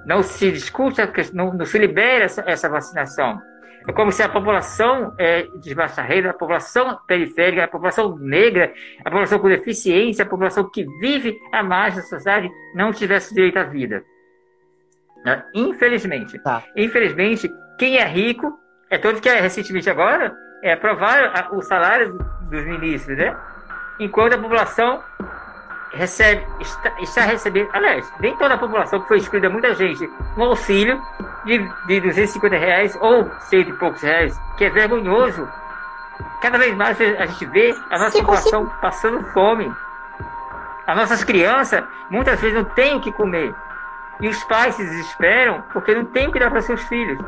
não 0.07 0.23
se 0.23 0.51
discute, 0.51 1.01
não, 1.33 1.53
não 1.53 1.65
se 1.65 1.79
libera 1.79 2.25
essa, 2.25 2.43
essa, 2.47 2.69
vacinação. 2.69 3.41
É 3.87 3.93
como 3.93 4.11
se 4.11 4.23
a 4.23 4.29
população 4.29 5.15
é, 5.19 5.47
de 5.61 5.75
baixa 5.75 6.03
renda, 6.03 6.31
a 6.31 6.35
população 6.35 6.99
periférica, 7.07 7.65
a 7.65 7.69
população 7.69 8.17
negra, 8.19 8.73
a 9.01 9.05
população 9.05 9.39
com 9.39 9.49
deficiência, 9.49 10.25
a 10.25 10.29
população 10.29 10.69
que 10.69 10.85
vive 11.01 11.39
à 11.53 11.63
margem 11.63 12.01
da 12.01 12.07
sociedade 12.07 12.51
não 12.75 12.93
tivesse 12.93 13.35
direito 13.35 13.59
à 13.59 13.65
vida. 13.65 14.03
Né? 15.25 15.43
Infelizmente. 15.55 16.39
Tá. 16.41 16.65
Infelizmente, 16.77 17.49
quem 17.79 17.97
é 17.97 18.05
rico, 18.05 18.53
é 18.91 18.99
todo 18.99 19.21
que 19.21 19.29
é 19.29 19.41
recentemente 19.41 19.89
agora, 19.89 20.35
é 20.63 20.73
aprovar 20.73 21.49
o 21.53 21.63
salário 21.63 22.19
dos 22.43 22.65
ministros, 22.65 23.17
né? 23.17 23.37
enquanto 23.99 24.35
a 24.35 24.39
população 24.39 25.03
recebe, 25.93 26.47
está, 26.61 26.93
está, 27.01 27.23
recebendo, 27.23 27.69
aliás, 27.73 28.11
nem 28.21 28.37
toda 28.37 28.55
a 28.55 28.59
população 28.59 29.01
que 29.01 29.09
foi 29.09 29.19
excluída, 29.19 29.51
muita 29.51 29.75
gente, 29.75 30.09
um 30.37 30.43
auxílio 30.45 31.01
de, 31.45 31.59
de 31.87 32.01
250 32.01 32.57
reais 32.57 32.97
ou 33.01 33.31
cento 33.41 33.71
e 33.71 33.73
poucos 33.75 34.03
reais, 34.03 34.39
que 34.57 34.65
é 34.65 34.71
vergonhoso. 34.71 35.49
Cada 36.43 36.59
vez 36.59 36.77
mais 36.77 37.01
a 37.01 37.27
gente 37.27 37.47
vê 37.47 37.75
a 37.91 37.99
nossa 37.99 38.11
Sim, 38.11 38.21
população 38.21 38.67
passando 38.81 39.23
fome. 39.33 39.73
As 40.87 40.97
nossas 40.97 41.25
crianças 41.25 41.85
muitas 42.11 42.41
vezes 42.41 42.57
não 42.57 42.65
têm 42.65 42.97
o 42.97 43.01
que 43.01 43.13
comer. 43.13 43.55
E 44.21 44.29
os 44.29 44.43
pais 44.45 44.75
se 44.75 44.85
desesperam 44.85 45.63
porque 45.73 45.95
não 45.95 46.05
têm 46.05 46.29
o 46.29 46.33
que 46.33 46.39
dar 46.39 46.51
para 46.51 46.61
seus 46.61 46.83
filhos. 46.85 47.19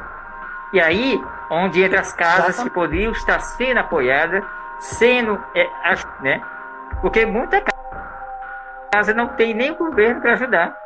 E 0.72 0.80
aí, 0.80 1.20
onde 1.50 1.82
entra 1.82 2.00
as 2.00 2.12
casas 2.12 2.62
que 2.62 2.70
poderiam 2.70 3.12
estar 3.12 3.40
sendo 3.40 3.78
apoiadas, 3.78 4.44
sendo, 4.78 5.42
é, 5.54 5.68
né, 6.20 6.40
porque 7.00 7.26
muita 7.26 7.62
casa 8.92 9.12
não 9.12 9.28
tem 9.28 9.54
nem 9.54 9.70
o 9.70 9.76
governo 9.76 10.20
para 10.20 10.34
ajudar. 10.34 10.76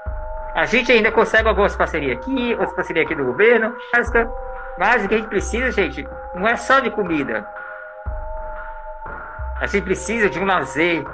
A 0.54 0.64
gente 0.66 0.92
ainda 0.92 1.10
consegue 1.10 1.48
algumas 1.48 1.76
parcerias 1.76 2.16
aqui, 2.16 2.52
outras 2.52 2.74
parcerias 2.74 3.06
aqui 3.06 3.14
do 3.14 3.24
governo, 3.24 3.74
mas 4.78 5.04
o 5.04 5.08
que 5.08 5.14
a 5.14 5.18
gente 5.18 5.28
precisa, 5.28 5.70
gente, 5.70 6.06
não 6.34 6.46
é 6.46 6.56
só 6.56 6.80
de 6.80 6.90
comida. 6.90 7.46
A 9.60 9.66
gente 9.66 9.84
precisa 9.84 10.30
de 10.30 10.38
um 10.38 10.44
lazer, 10.44 11.04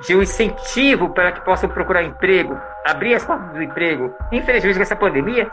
de 0.00 0.14
um 0.14 0.22
incentivo 0.22 1.10
para 1.10 1.32
que 1.32 1.40
possam 1.40 1.68
procurar 1.68 2.02
emprego, 2.02 2.60
abrir 2.84 3.14
as 3.14 3.24
portas 3.24 3.50
do 3.50 3.62
emprego. 3.62 4.14
Infelizmente, 4.32 4.76
com 4.76 4.82
essa 4.82 4.96
pandemia, 4.96 5.50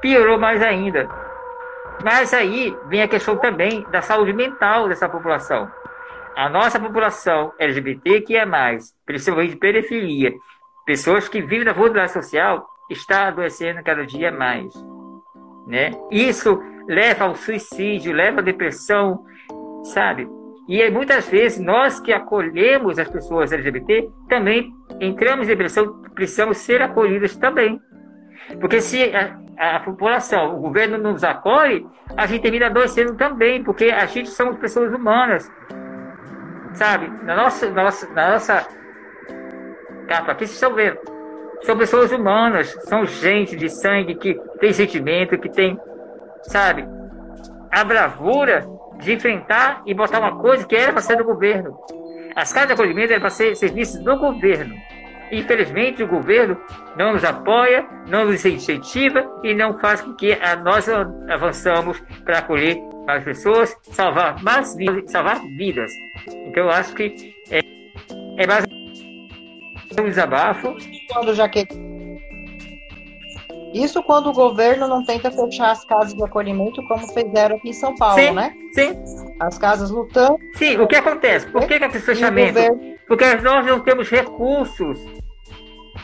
piorou 0.00 0.38
mais 0.38 0.62
ainda. 0.62 1.08
Mas 2.04 2.32
aí 2.32 2.76
vem 2.86 3.02
a 3.02 3.08
questão 3.08 3.36
também 3.36 3.84
da 3.90 4.00
saúde 4.00 4.32
mental 4.32 4.88
dessa 4.88 5.08
população 5.08 5.70
a 6.38 6.48
nossa 6.48 6.78
população 6.78 7.52
LGBT 7.58 8.20
que 8.20 8.36
é 8.36 8.46
mais, 8.46 8.94
principalmente 9.04 9.50
de 9.50 9.56
periferia, 9.56 10.32
pessoas 10.86 11.28
que 11.28 11.40
vivem 11.40 11.64
na 11.64 11.72
vulnerabilidade 11.72 12.12
social, 12.12 12.64
está 12.88 13.26
adoecendo 13.26 13.82
cada 13.82 14.06
dia 14.06 14.30
mais. 14.30 14.72
Né? 15.66 15.90
Isso 16.12 16.62
leva 16.86 17.24
ao 17.24 17.34
suicídio, 17.34 18.12
leva 18.12 18.38
à 18.38 18.42
depressão, 18.42 19.24
sabe? 19.92 20.28
E 20.68 20.88
muitas 20.90 21.28
vezes 21.28 21.58
nós 21.58 21.98
que 21.98 22.12
acolhemos 22.12 23.00
as 23.00 23.10
pessoas 23.10 23.50
LGBT 23.50 24.08
também 24.28 24.72
entramos 25.00 25.46
em 25.46 25.50
depressão, 25.50 26.00
precisamos 26.14 26.58
ser 26.58 26.80
acolhidas 26.80 27.36
também. 27.36 27.80
Porque 28.60 28.80
se 28.80 29.12
a, 29.14 29.76
a 29.76 29.80
população, 29.80 30.56
o 30.56 30.60
governo 30.60 30.98
nos 30.98 31.22
acolhe, 31.24 31.86
a 32.16 32.26
gente 32.26 32.42
termina 32.42 32.66
adoecendo 32.66 33.14
também, 33.14 33.62
porque 33.62 33.86
a 33.86 34.06
gente 34.06 34.30
somos 34.30 34.58
pessoas 34.58 34.92
humanas 34.92 35.50
sabe? 36.78 37.10
Na 37.24 37.34
nossa, 37.34 37.70
na 37.70 37.84
nossa, 37.84 38.08
na 38.12 38.30
nossa 38.32 38.66
capa 40.06 40.32
aqui, 40.32 40.46
vocês 40.46 40.52
estão 40.52 40.74
vendo. 40.74 40.98
São 41.62 41.76
pessoas 41.76 42.12
humanas, 42.12 42.68
são 42.84 43.04
gente 43.04 43.56
de 43.56 43.68
sangue 43.68 44.14
que 44.14 44.34
tem 44.60 44.72
sentimento, 44.72 45.36
que 45.38 45.48
tem, 45.48 45.78
sabe, 46.42 46.86
a 47.70 47.82
bravura 47.82 48.64
de 48.98 49.12
enfrentar 49.12 49.82
e 49.84 49.92
botar 49.92 50.20
uma 50.20 50.38
coisa 50.38 50.64
que 50.64 50.76
era 50.76 50.92
para 50.92 51.02
ser 51.02 51.16
do 51.16 51.24
governo. 51.24 51.76
As 52.36 52.52
casas 52.52 52.68
de 52.68 52.74
acolhimento 52.74 53.12
eram 53.12 53.20
para 53.20 53.30
ser 53.30 53.56
serviços 53.56 54.00
do 54.00 54.16
governo. 54.16 54.74
Infelizmente, 55.30 56.02
o 56.02 56.08
governo 56.08 56.60
não 56.96 57.12
nos 57.12 57.24
apoia, 57.24 57.86
não 58.08 58.24
nos 58.26 58.44
incentiva 58.44 59.28
e 59.42 59.54
não 59.54 59.78
faz 59.78 60.00
com 60.00 60.14
que 60.14 60.36
nós 60.64 60.88
avançamos 61.28 62.00
para 62.24 62.38
acolher 62.38 62.76
mais 63.06 63.24
pessoas, 63.24 63.76
salvar 63.82 64.42
mais 64.42 64.74
vidas, 64.76 65.10
salvar 65.10 65.40
vidas. 65.56 65.90
Então, 66.26 66.64
eu 66.64 66.70
acho 66.70 66.94
que 66.94 67.34
é, 67.50 67.60
é 68.42 68.46
mais 68.46 68.64
um 69.98 70.04
desabafo. 70.04 70.74
Isso 73.74 74.02
quando 74.02 74.30
o 74.30 74.32
governo 74.32 74.86
não 74.86 75.04
tenta 75.04 75.30
fechar 75.30 75.70
as 75.70 75.84
casas 75.84 76.14
de 76.14 76.22
acolhimento 76.22 76.82
como 76.88 77.06
fizeram 77.08 77.56
aqui 77.56 77.70
em 77.70 77.72
São 77.72 77.94
Paulo, 77.96 78.18
sim, 78.18 78.30
né? 78.30 78.52
Sim. 78.72 78.94
As 79.40 79.58
casas 79.58 79.90
lutando. 79.90 80.38
Sim, 80.54 80.78
o 80.78 80.86
que 80.86 80.96
acontece? 80.96 81.46
Por 81.48 81.66
que, 81.66 81.78
que 81.78 81.84
esse 81.84 82.00
fechamento? 82.00 82.54
Governo... 82.54 82.98
Porque 83.06 83.34
nós 83.36 83.64
não 83.64 83.80
temos 83.80 84.08
recursos 84.10 84.98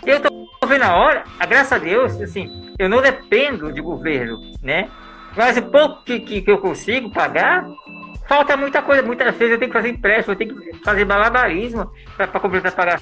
eu 0.07 0.21
tô 0.21 0.67
vendo 0.67 0.83
a 0.83 0.95
hora, 0.95 1.25
a 1.39 1.47
graças 1.47 1.73
a 1.73 1.79
Deus, 1.79 2.21
assim, 2.21 2.75
eu 2.79 2.89
não 2.89 3.01
dependo 3.01 3.73
de 3.73 3.81
governo, 3.81 4.39
né? 4.63 4.91
Mas 5.37 5.57
o 5.57 5.63
pouco 5.63 6.05
que, 6.05 6.21
que, 6.21 6.43
que 6.43 6.51
eu 6.51 6.59
consigo 6.59 7.11
pagar, 7.11 7.67
falta 8.29 8.57
muita 8.57 8.83
coisa. 8.83 9.03
Muitas 9.03 9.35
vezes 9.35 9.53
eu 9.53 9.59
tenho 9.59 9.71
que 9.71 9.77
fazer 9.77 9.89
empréstimo, 9.89 10.33
eu 10.33 10.39
tenho 10.39 10.55
que 10.55 10.79
fazer 10.85 11.05
malabarismo 11.05 11.91
para 12.17 12.29
completar 12.29 12.73
pagar, 12.73 13.01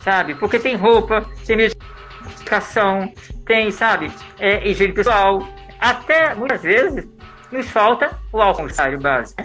sabe? 0.00 0.34
Porque 0.34 0.58
tem 0.58 0.76
roupa, 0.76 1.24
tem 1.46 1.56
medicação, 1.56 3.12
tem, 3.48 3.70
sabe, 3.70 4.12
é, 4.38 4.68
higiene 4.68 4.92
pessoal. 4.92 5.42
Até 5.80 6.34
muitas 6.34 6.62
vezes 6.62 7.08
nos 7.50 7.68
falta 7.70 8.16
o 8.30 8.40
álcool 8.40 8.64
necessário 8.64 9.00
básico. 9.00 9.42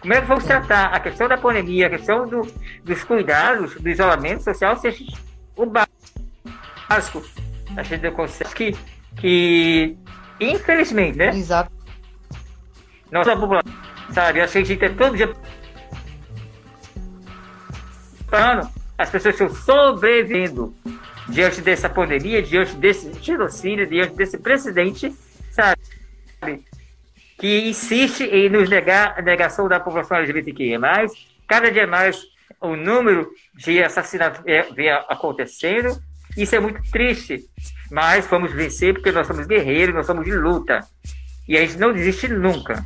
Como 0.00 0.12
é 0.12 0.20
que 0.20 0.26
vamos 0.26 0.44
tratar 0.44 0.86
a 0.86 1.00
questão 1.00 1.28
da 1.28 1.38
pandemia, 1.38 1.86
a 1.86 1.90
questão 1.90 2.28
do, 2.28 2.42
dos 2.82 3.04
cuidados, 3.04 3.74
do 3.76 3.88
isolamento 3.88 4.42
social, 4.42 4.76
se 4.76 4.90
gente, 4.90 5.16
o 5.56 5.64
básico 5.64 7.24
a 7.76 7.82
gente 7.82 8.10
consegue 8.10 8.50
que, 8.50 8.76
que 9.16 9.98
infelizmente, 10.38 11.16
né? 11.16 11.28
Exato. 11.28 11.72
Nossa 13.10 13.36
população, 13.36 13.72
sabe, 14.10 14.40
a 14.40 14.46
gente 14.46 14.76
tem 14.76 14.94
todo 14.94 15.16
dia 15.16 15.32
as 18.98 19.10
pessoas 19.10 19.34
estão 19.34 19.48
sobrevivendo 19.48 20.74
diante 21.28 21.60
dessa 21.60 21.88
pandemia, 21.88 22.42
diante 22.42 22.74
desse 22.76 23.12
genocídio, 23.20 23.86
diante 23.86 24.14
desse 24.14 24.38
presidente, 24.38 25.14
sabe? 25.50 25.80
que 27.38 27.68
insiste 27.68 28.24
em 28.24 28.48
nos 28.48 28.68
negar 28.68 29.18
a 29.18 29.22
negação 29.22 29.68
da 29.68 29.80
população 29.80 30.18
LGBTQIA+, 30.18 30.78
cada 31.46 31.70
dia 31.70 31.86
mais 31.86 32.22
o 32.60 32.76
número 32.76 33.30
de 33.54 33.82
assassinatos 33.82 34.42
vem 34.74 34.90
acontecendo, 34.90 36.00
Isso 36.36 36.56
é 36.56 36.60
muito 36.60 36.80
triste, 36.90 37.44
mas 37.90 38.26
vamos 38.26 38.52
vencer 38.52 38.94
porque 38.94 39.12
nós 39.12 39.26
somos 39.26 39.46
guerreiros, 39.46 39.94
nós 39.94 40.06
somos 40.06 40.24
de 40.24 40.32
luta. 40.32 40.80
E 41.46 41.56
a 41.56 41.60
gente 41.60 41.78
não 41.78 41.92
desiste 41.92 42.26
nunca. 42.26 42.82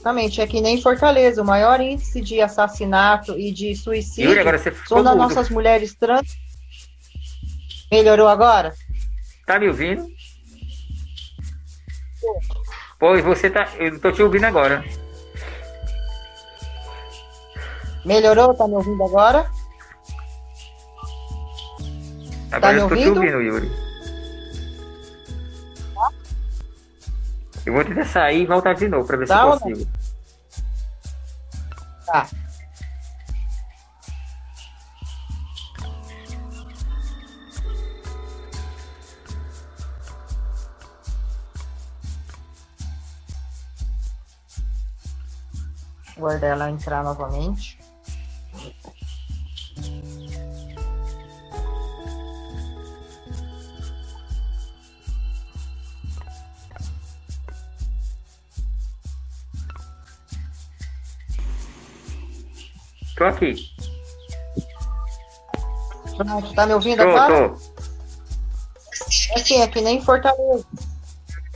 Exatamente, 0.00 0.40
é 0.40 0.46
que 0.46 0.62
nem 0.62 0.80
Fortaleza, 0.80 1.42
o 1.42 1.44
maior 1.44 1.78
índice 1.78 2.22
de 2.22 2.40
assassinato 2.40 3.38
e 3.38 3.52
de 3.52 3.76
suicídio 3.76 4.30
Yuri, 4.30 4.74
são 4.88 5.04
das 5.04 5.14
nossas 5.14 5.50
mulheres 5.50 5.94
trans. 5.94 6.26
Melhorou 7.92 8.26
agora? 8.26 8.72
Tá 9.46 9.58
me 9.58 9.68
ouvindo? 9.68 10.06
Pois 12.98 13.22
você 13.22 13.50
tá. 13.50 13.68
Eu 13.78 14.00
tô 14.00 14.10
te 14.10 14.22
ouvindo 14.22 14.44
agora. 14.44 14.82
Melhorou? 18.02 18.54
Tá 18.54 18.66
me 18.66 18.76
ouvindo 18.76 19.04
agora? 19.04 19.50
Agora 22.50 22.60
tá 22.60 22.72
eu 22.72 22.84
estou 22.84 22.96
te 22.96 23.08
ouvindo, 23.08 23.42
Yuri. 23.42 23.89
Eu 27.64 27.74
vou 27.74 27.84
tentar 27.84 28.04
sair 28.04 28.42
e 28.42 28.46
voltar 28.46 28.74
de 28.74 28.88
novo 28.88 29.06
para 29.06 29.16
ver 29.16 29.28
tá 29.28 29.36
se 29.36 29.42
eu 29.42 29.60
consigo. 29.60 29.90
Tá. 32.06 32.28
Guardar 46.16 46.50
ela 46.50 46.70
entrar 46.70 47.02
novamente. 47.02 47.79
Tô 63.20 63.26
aqui. 63.26 63.54
Pronto, 66.16 66.54
tá 66.54 66.64
me 66.64 66.72
ouvindo 66.72 67.02
tô, 67.02 67.08
agora? 67.10 67.50
Tô. 67.50 67.54
Assim, 69.36 69.60
é 69.60 69.68
que 69.68 69.82
nem 69.82 70.00
Fortaleza. 70.00 70.64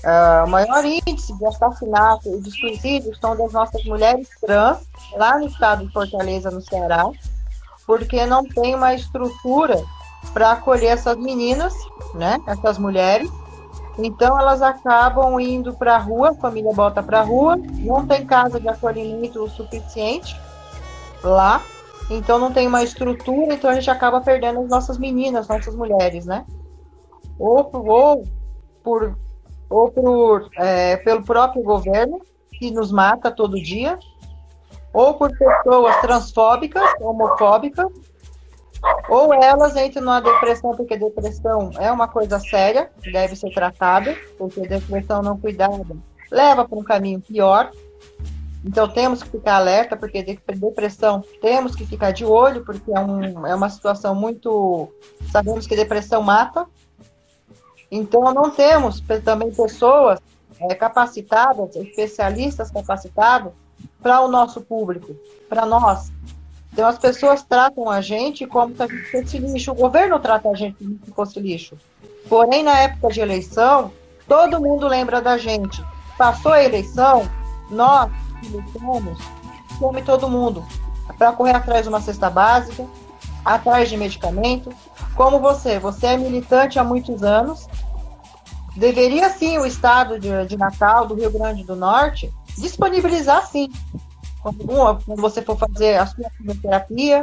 Uh, 0.04 0.44
o 0.44 0.50
maior 0.50 0.84
índice 0.84 1.32
de 1.32 1.46
assassinato 1.46 2.28
e 2.28 2.40
de 2.42 2.50
suicídio 2.50 3.16
são 3.18 3.34
das 3.34 3.50
nossas 3.54 3.82
mulheres 3.86 4.28
trans, 4.42 4.80
lá 5.14 5.38
no 5.38 5.46
estado 5.46 5.86
de 5.86 5.92
Fortaleza, 5.94 6.50
no 6.50 6.60
Ceará, 6.60 7.06
porque 7.86 8.26
não 8.26 8.44
tem 8.44 8.74
uma 8.74 8.92
estrutura 8.92 9.82
para 10.34 10.52
acolher 10.52 10.88
essas 10.88 11.16
meninas, 11.16 11.72
né, 12.12 12.42
essas 12.46 12.76
mulheres. 12.76 13.30
Então 13.98 14.38
elas 14.38 14.60
acabam 14.60 15.40
indo 15.40 15.72
para 15.72 15.94
a 15.94 15.98
rua, 15.98 16.32
a 16.32 16.34
família 16.34 16.74
bota 16.74 17.02
para 17.02 17.20
a 17.20 17.24
rua, 17.24 17.56
não 17.56 18.06
tem 18.06 18.26
casa 18.26 18.60
de 18.60 18.68
acolhimento 18.68 19.42
o 19.42 19.48
suficiente 19.48 20.36
lá, 21.30 21.62
então 22.10 22.38
não 22.38 22.52
tem 22.52 22.66
uma 22.66 22.82
estrutura, 22.82 23.54
então 23.54 23.70
a 23.70 23.74
gente 23.74 23.90
acaba 23.90 24.20
perdendo 24.20 24.60
as 24.60 24.68
nossas 24.68 24.98
meninas, 24.98 25.48
nossas 25.48 25.74
mulheres, 25.74 26.26
né? 26.26 26.44
Ou, 27.38 27.70
ou 27.72 28.24
por 28.82 29.16
ou 29.68 29.90
por, 29.90 30.50
é, 30.56 30.96
pelo 30.98 31.24
próprio 31.24 31.62
governo, 31.62 32.20
que 32.52 32.70
nos 32.70 32.92
mata 32.92 33.30
todo 33.30 33.60
dia, 33.60 33.98
ou 34.92 35.14
por 35.14 35.36
pessoas 35.36 36.00
transfóbicas, 36.00 36.88
homofóbicas, 37.00 37.88
ou 39.08 39.32
elas 39.34 39.76
entram 39.76 40.02
numa 40.02 40.20
depressão, 40.20 40.70
porque 40.76 40.96
depressão 40.96 41.70
é 41.78 41.90
uma 41.90 42.06
coisa 42.06 42.38
séria, 42.38 42.90
deve 43.10 43.34
ser 43.34 43.52
tratada, 43.52 44.16
porque 44.38 44.60
depressão 44.60 45.22
não 45.22 45.38
cuidada 45.38 45.84
leva 46.30 46.66
para 46.66 46.78
um 46.78 46.84
caminho 46.84 47.20
pior, 47.20 47.70
então 48.64 48.88
temos 48.88 49.22
que 49.22 49.28
ficar 49.28 49.56
alerta, 49.56 49.94
porque 49.94 50.22
depressão 50.22 51.22
temos 51.42 51.76
que 51.76 51.84
ficar 51.84 52.12
de 52.12 52.24
olho, 52.24 52.64
porque 52.64 52.90
é, 52.90 52.98
um, 52.98 53.46
é 53.46 53.54
uma 53.54 53.68
situação 53.68 54.14
muito. 54.14 54.90
Sabemos 55.30 55.66
que 55.66 55.76
depressão 55.76 56.22
mata. 56.22 56.66
Então 57.90 58.32
não 58.32 58.50
temos 58.50 59.02
também 59.22 59.52
pessoas 59.52 60.18
é, 60.58 60.74
capacitadas, 60.74 61.76
especialistas 61.76 62.70
capacitados 62.70 63.52
para 64.02 64.22
o 64.22 64.28
nosso 64.28 64.62
público, 64.62 65.14
para 65.48 65.66
nós. 65.66 66.10
Então 66.72 66.88
as 66.88 66.98
pessoas 66.98 67.42
tratam 67.42 67.90
a 67.90 68.00
gente 68.00 68.46
como 68.46 68.74
se 68.74 68.82
a 68.82 68.86
gente 68.86 69.10
fosse 69.10 69.38
lixo. 69.38 69.72
O 69.72 69.74
governo 69.74 70.18
trata 70.18 70.48
a 70.48 70.54
gente 70.54 70.78
como 70.78 70.98
se 71.04 71.12
fosse 71.12 71.38
lixo. 71.38 71.76
Porém, 72.28 72.62
na 72.62 72.80
época 72.80 73.08
de 73.12 73.20
eleição, 73.20 73.92
todo 74.26 74.60
mundo 74.60 74.88
lembra 74.88 75.20
da 75.20 75.36
gente. 75.36 75.84
Passou 76.16 76.52
a 76.52 76.64
eleição, 76.64 77.28
nós 77.70 78.10
lutamos, 78.48 79.18
come 79.78 80.02
todo 80.02 80.28
mundo, 80.28 80.64
para 81.18 81.32
correr 81.32 81.54
atrás 81.54 81.82
de 81.82 81.88
uma 81.88 82.00
cesta 82.00 82.30
básica, 82.30 82.86
atrás 83.44 83.88
de 83.88 83.96
medicamento. 83.96 84.70
Como 85.14 85.38
você, 85.38 85.78
você 85.78 86.08
é 86.08 86.16
militante 86.16 86.78
há 86.78 86.84
muitos 86.84 87.22
anos. 87.22 87.68
Deveria 88.76 89.30
sim 89.30 89.58
o 89.58 89.66
estado 89.66 90.18
de, 90.18 90.46
de 90.46 90.56
Natal, 90.56 91.06
do 91.06 91.14
Rio 91.14 91.30
Grande 91.30 91.64
do 91.64 91.76
Norte, 91.76 92.32
disponibilizar 92.58 93.46
sim. 93.46 93.70
Quando, 94.42 94.64
quando 95.04 95.20
você 95.20 95.40
for 95.40 95.56
fazer 95.56 95.96
a 95.96 96.06
sua 96.06 96.28
quimioterapia, 96.30 97.22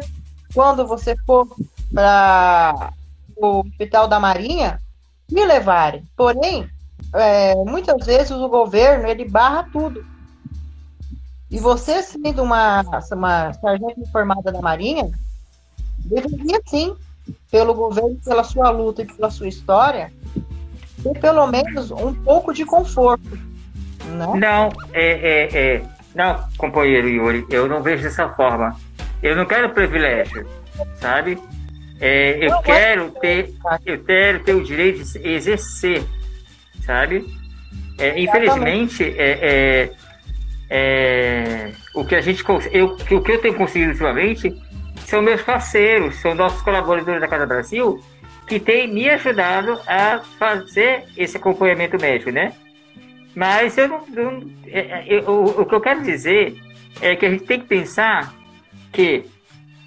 quando 0.53 0.87
você 0.87 1.15
for 1.25 1.47
para 1.93 2.93
o 3.35 3.59
Hospital 3.59 4.07
da 4.07 4.19
Marinha, 4.19 4.79
me 5.29 5.45
levarem. 5.45 6.03
Porém, 6.15 6.69
é, 7.13 7.55
muitas 7.55 8.05
vezes 8.05 8.31
o 8.31 8.47
governo 8.47 9.07
ele 9.07 9.27
barra 9.27 9.67
tudo. 9.71 10.05
E 11.51 11.59
você, 11.59 12.01
sendo 12.01 12.43
uma, 12.43 12.81
uma 13.11 13.53
sargento 13.53 13.99
informada 13.99 14.53
da 14.53 14.61
Marinha, 14.61 15.11
deveria 15.99 16.61
sim, 16.65 16.95
pelo 17.51 17.73
governo, 17.73 18.17
pela 18.23 18.41
sua 18.45 18.69
luta 18.69 19.01
e 19.01 19.05
pela 19.05 19.29
sua 19.29 19.49
história, 19.49 20.13
ter 21.03 21.19
pelo 21.19 21.45
menos 21.47 21.91
um 21.91 22.13
pouco 22.13 22.53
de 22.53 22.63
conforto. 22.63 23.37
Né? 24.05 24.27
Não, 24.39 24.69
é, 24.93 25.11
é, 25.11 25.75
é, 25.75 25.83
não, 26.15 26.41
companheiro 26.57 27.09
Yuri, 27.09 27.45
eu 27.49 27.67
não 27.67 27.83
vejo 27.83 28.03
dessa 28.03 28.29
forma. 28.29 28.73
Eu 29.21 29.35
não 29.35 29.45
quero 29.45 29.73
privilégio, 29.73 30.47
sabe? 31.01 31.37
É, 31.99 32.45
eu 32.45 32.49
não, 32.49 32.61
quero 32.61 33.11
ter, 33.11 33.53
eu 33.85 34.03
quero 34.05 34.43
ter 34.43 34.55
o 34.55 34.63
direito 34.63 35.03
de 35.03 35.27
exercer, 35.27 36.01
sabe? 36.85 37.27
É, 37.99 38.19
infelizmente, 38.19 39.03
é, 39.03 39.91
é 40.73 41.71
o 41.93 42.05
que 42.05 42.15
a 42.15 42.21
gente 42.21 42.43
eu, 42.71 42.85
o 42.85 42.95
que 43.21 43.31
eu 43.31 43.41
tenho 43.41 43.55
conseguido 43.55 43.91
ultimamente 43.91 44.55
são 45.05 45.21
meus 45.21 45.41
parceiros, 45.41 46.15
são 46.21 46.33
nossos 46.33 46.61
colaboradores 46.61 47.19
da 47.19 47.27
Casa 47.27 47.45
Brasil 47.45 48.01
que 48.47 48.57
têm 48.57 48.87
me 48.87 49.09
ajudado 49.09 49.79
a 49.85 50.19
fazer 50.39 51.05
esse 51.17 51.35
acompanhamento 51.35 51.99
médico, 51.99 52.31
né? 52.31 52.53
Mas 53.35 53.77
eu 53.77 53.87
não, 53.89 54.05
não 54.07 54.31
eu, 54.65 54.79
é, 54.79 55.15
é, 55.17 55.29
o, 55.29 55.61
o 55.61 55.65
que 55.65 55.75
eu 55.75 55.81
quero 55.81 56.01
dizer 56.03 56.55
é 57.01 57.15
que 57.15 57.25
a 57.25 57.29
gente 57.29 57.43
tem 57.43 57.59
que 57.59 57.67
pensar 57.67 58.33
que 58.91 59.25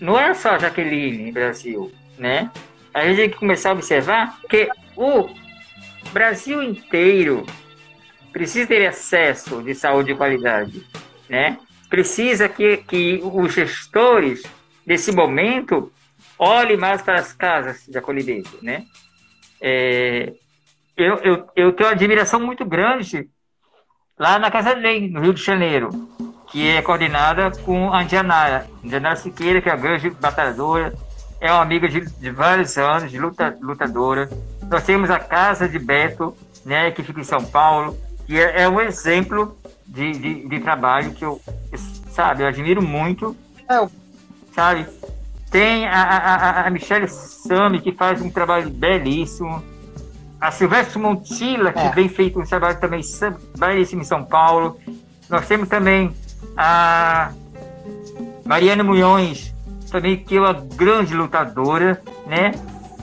não 0.00 0.18
é 0.18 0.34
só 0.34 0.58
Jaqueline 0.58 1.32
Brasil, 1.32 1.90
né? 2.18 2.50
A 2.92 3.06
gente 3.06 3.16
tem 3.16 3.30
que 3.30 3.36
começar 3.36 3.70
a 3.70 3.72
observar 3.72 4.38
que 4.48 4.68
o 4.96 5.28
Brasil 6.12 6.62
inteiro 6.62 7.46
precisa 8.34 8.66
ter 8.66 8.84
acesso 8.84 9.62
de 9.62 9.76
saúde 9.76 10.12
de 10.12 10.18
qualidade, 10.18 10.84
né? 11.28 11.56
Precisa 11.88 12.48
que, 12.48 12.78
que 12.78 13.20
os 13.22 13.54
gestores 13.54 14.42
desse 14.84 15.12
momento 15.12 15.92
olhem 16.36 16.76
mais 16.76 17.00
para 17.00 17.20
as 17.20 17.32
casas 17.32 17.86
de 17.86 17.96
acolhimento, 17.96 18.58
né? 18.60 18.84
É, 19.60 20.32
eu, 20.96 21.16
eu, 21.18 21.46
eu 21.54 21.72
tenho 21.72 21.88
uma 21.88 21.94
admiração 21.94 22.40
muito 22.40 22.64
grande 22.64 23.30
lá 24.18 24.36
na 24.36 24.50
Casa 24.50 24.74
Lei, 24.74 25.08
no 25.08 25.20
Rio 25.20 25.32
de 25.32 25.42
Janeiro, 25.42 25.90
que 26.50 26.68
é 26.68 26.82
coordenada 26.82 27.52
com 27.62 27.92
a 27.92 28.02
Indianara, 28.02 28.66
Indianara 28.82 29.14
Siqueira, 29.14 29.62
que 29.62 29.68
é 29.68 29.74
uma 29.74 29.80
grande 29.80 30.10
batalhadora, 30.10 30.92
é 31.40 31.52
uma 31.52 31.62
amiga 31.62 31.88
de, 31.88 32.00
de 32.00 32.30
vários 32.30 32.76
anos, 32.76 33.12
de 33.12 33.18
luta, 33.18 33.56
lutadora. 33.60 34.28
Nós 34.68 34.82
temos 34.82 35.08
a 35.08 35.20
Casa 35.20 35.68
de 35.68 35.78
Beto, 35.78 36.36
né, 36.64 36.90
que 36.90 37.02
fica 37.04 37.20
em 37.20 37.24
São 37.24 37.44
Paulo, 37.44 37.96
que 38.26 38.38
é, 38.38 38.62
é 38.62 38.68
um 38.68 38.80
exemplo 38.80 39.56
de, 39.86 40.12
de, 40.12 40.48
de, 40.48 40.60
trabalho 40.60 41.12
que 41.12 41.24
eu, 41.24 41.40
sabe, 42.10 42.42
eu 42.42 42.46
admiro 42.46 42.82
muito, 42.82 43.36
é. 43.68 43.86
sabe? 44.52 44.86
Tem 45.50 45.86
a, 45.86 46.02
a, 46.02 46.66
a 46.66 46.70
Michelle 46.70 47.06
Sami, 47.08 47.80
que 47.80 47.92
faz 47.92 48.20
um 48.20 48.30
trabalho 48.30 48.70
belíssimo. 48.70 49.62
A 50.40 50.50
Silvestre 50.50 50.98
Montilla, 50.98 51.72
que 51.72 51.78
é. 51.78 51.90
vem 51.90 52.08
feito 52.08 52.40
um 52.40 52.44
trabalho 52.44 52.78
também 52.80 53.00
belíssimo 53.56 54.02
em 54.02 54.04
São 54.04 54.24
Paulo. 54.24 54.80
Nós 55.30 55.46
temos 55.46 55.68
também 55.68 56.12
a 56.56 57.32
Mariana 58.44 58.82
Munhões, 58.82 59.54
também 59.90 60.16
que 60.16 60.36
é 60.36 60.40
uma 60.40 60.52
grande 60.52 61.14
lutadora, 61.14 62.02
né? 62.26 62.52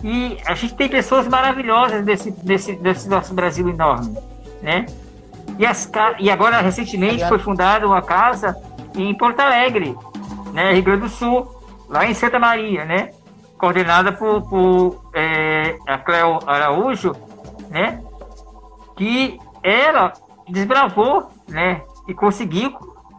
E 0.03 0.37
a 0.45 0.53
gente 0.55 0.73
tem 0.75 0.89
pessoas 0.89 1.27
maravilhosas 1.27 2.03
desse, 2.03 2.31
desse, 2.31 2.73
desse 2.73 3.07
nosso 3.07 3.33
Brasil 3.33 3.69
enorme, 3.69 4.17
né? 4.61 4.85
E, 5.57 5.65
as, 5.65 5.89
e 6.19 6.29
agora, 6.29 6.61
recentemente, 6.61 7.27
foi 7.27 7.39
fundada 7.39 7.85
uma 7.85 8.01
casa 8.01 8.55
em 8.95 9.15
Porto 9.15 9.39
Alegre, 9.39 9.95
né? 10.53 10.73
Rio 10.73 10.83
Grande 10.83 11.01
do 11.01 11.09
Sul, 11.09 11.47
lá 11.87 12.05
em 12.05 12.13
Santa 12.13 12.39
Maria, 12.39 12.85
né? 12.85 13.11
Coordenada 13.57 14.11
por, 14.11 14.41
por 14.49 15.11
é, 15.13 15.77
a 15.87 15.97
Cleo 15.97 16.39
Araújo, 16.47 17.13
né? 17.69 18.01
Que 18.95 19.39
ela 19.63 20.13
desbravou, 20.49 21.29
né? 21.47 21.81
E 22.07 22.13
conseguiu 22.13 22.73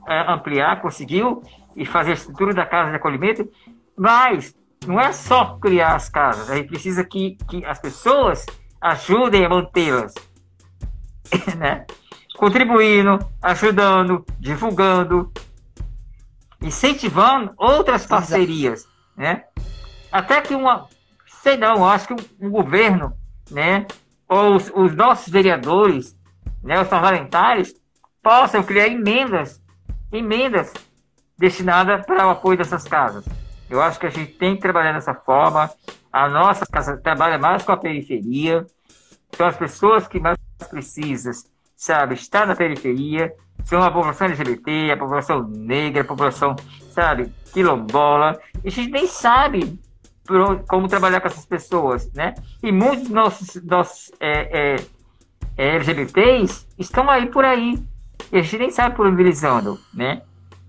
é, 0.08 0.32
ampliar, 0.32 0.80
conseguiu 0.80 1.42
e 1.76 1.86
fazer 1.86 2.10
a 2.10 2.14
estrutura 2.14 2.52
da 2.52 2.66
casa 2.66 2.90
de 2.90 2.96
acolhimento, 2.96 3.48
mas 3.96 4.54
não 4.86 5.00
é 5.00 5.12
só 5.12 5.56
criar 5.58 5.94
as 5.94 6.08
casas, 6.08 6.50
a 6.50 6.56
gente 6.56 6.68
precisa 6.68 7.04
que, 7.04 7.36
que 7.48 7.64
as 7.64 7.78
pessoas 7.78 8.44
ajudem 8.80 9.44
a 9.44 9.48
mantê-las, 9.48 10.12
né? 11.56 11.86
Contribuindo, 12.42 13.20
ajudando, 13.40 14.26
divulgando, 14.40 15.32
incentivando 16.60 17.54
outras 17.56 18.04
parcerias, 18.04 18.84
né? 19.16 19.44
Até 20.10 20.40
que 20.40 20.52
uma, 20.52 20.88
sei 21.40 21.56
não, 21.56 21.88
acho 21.88 22.08
que 22.08 22.14
um, 22.14 22.48
um 22.48 22.50
governo, 22.50 23.16
né? 23.48 23.86
Ou 24.28 24.56
os, 24.56 24.72
os, 24.74 24.92
nossos 24.96 25.32
vereadores, 25.32 26.18
né? 26.64 26.82
Os 26.82 26.88
parlamentares 26.88 27.76
possam 28.20 28.64
criar 28.64 28.88
emendas, 28.88 29.62
emendas 30.10 30.72
destinadas 31.38 32.04
para 32.04 32.26
o 32.26 32.30
apoio 32.30 32.58
dessas 32.58 32.82
casas. 32.82 33.24
Eu 33.70 33.80
acho 33.80 34.00
que 34.00 34.06
a 34.06 34.10
gente 34.10 34.32
tem 34.32 34.56
que 34.56 34.62
trabalhar 34.62 34.94
dessa 34.94 35.14
forma. 35.14 35.70
A 36.12 36.28
nossa 36.28 36.66
casa 36.66 36.96
trabalha 36.96 37.38
mais 37.38 37.62
com 37.62 37.70
a 37.70 37.76
periferia. 37.76 38.66
São 39.36 39.46
as 39.46 39.56
pessoas 39.56 40.08
que 40.08 40.18
mais 40.18 40.36
precisam, 40.68 41.32
sabe, 41.82 42.14
estar 42.14 42.46
na 42.46 42.54
periferia. 42.54 43.34
São 43.64 43.82
a 43.82 43.90
população 43.90 44.28
LGBT, 44.28 44.92
a 44.92 44.96
população 44.96 45.42
negra, 45.48 46.02
a 46.02 46.04
população, 46.04 46.54
sabe, 46.90 47.32
quilombola. 47.52 48.38
E 48.62 48.68
a 48.68 48.70
gente 48.70 48.90
nem 48.92 49.06
sabe 49.08 49.80
como 50.68 50.86
trabalhar 50.86 51.20
com 51.20 51.26
essas 51.26 51.44
pessoas, 51.44 52.10
né? 52.12 52.34
E 52.62 52.70
muitos 52.70 53.08
dos 53.08 53.10
nossos, 53.10 53.62
nossos 53.64 54.12
é, 54.20 54.76
é, 54.76 54.76
é 55.56 55.74
LGBTs 55.74 56.68
estão 56.78 57.10
aí 57.10 57.26
por 57.26 57.44
aí. 57.44 57.82
E 58.30 58.38
a 58.38 58.42
gente 58.42 58.58
nem 58.58 58.70
sabe 58.70 58.94
por 58.94 59.06
onde 59.06 59.20
eles 59.20 59.42
andam, 59.42 59.76
né? 59.92 60.22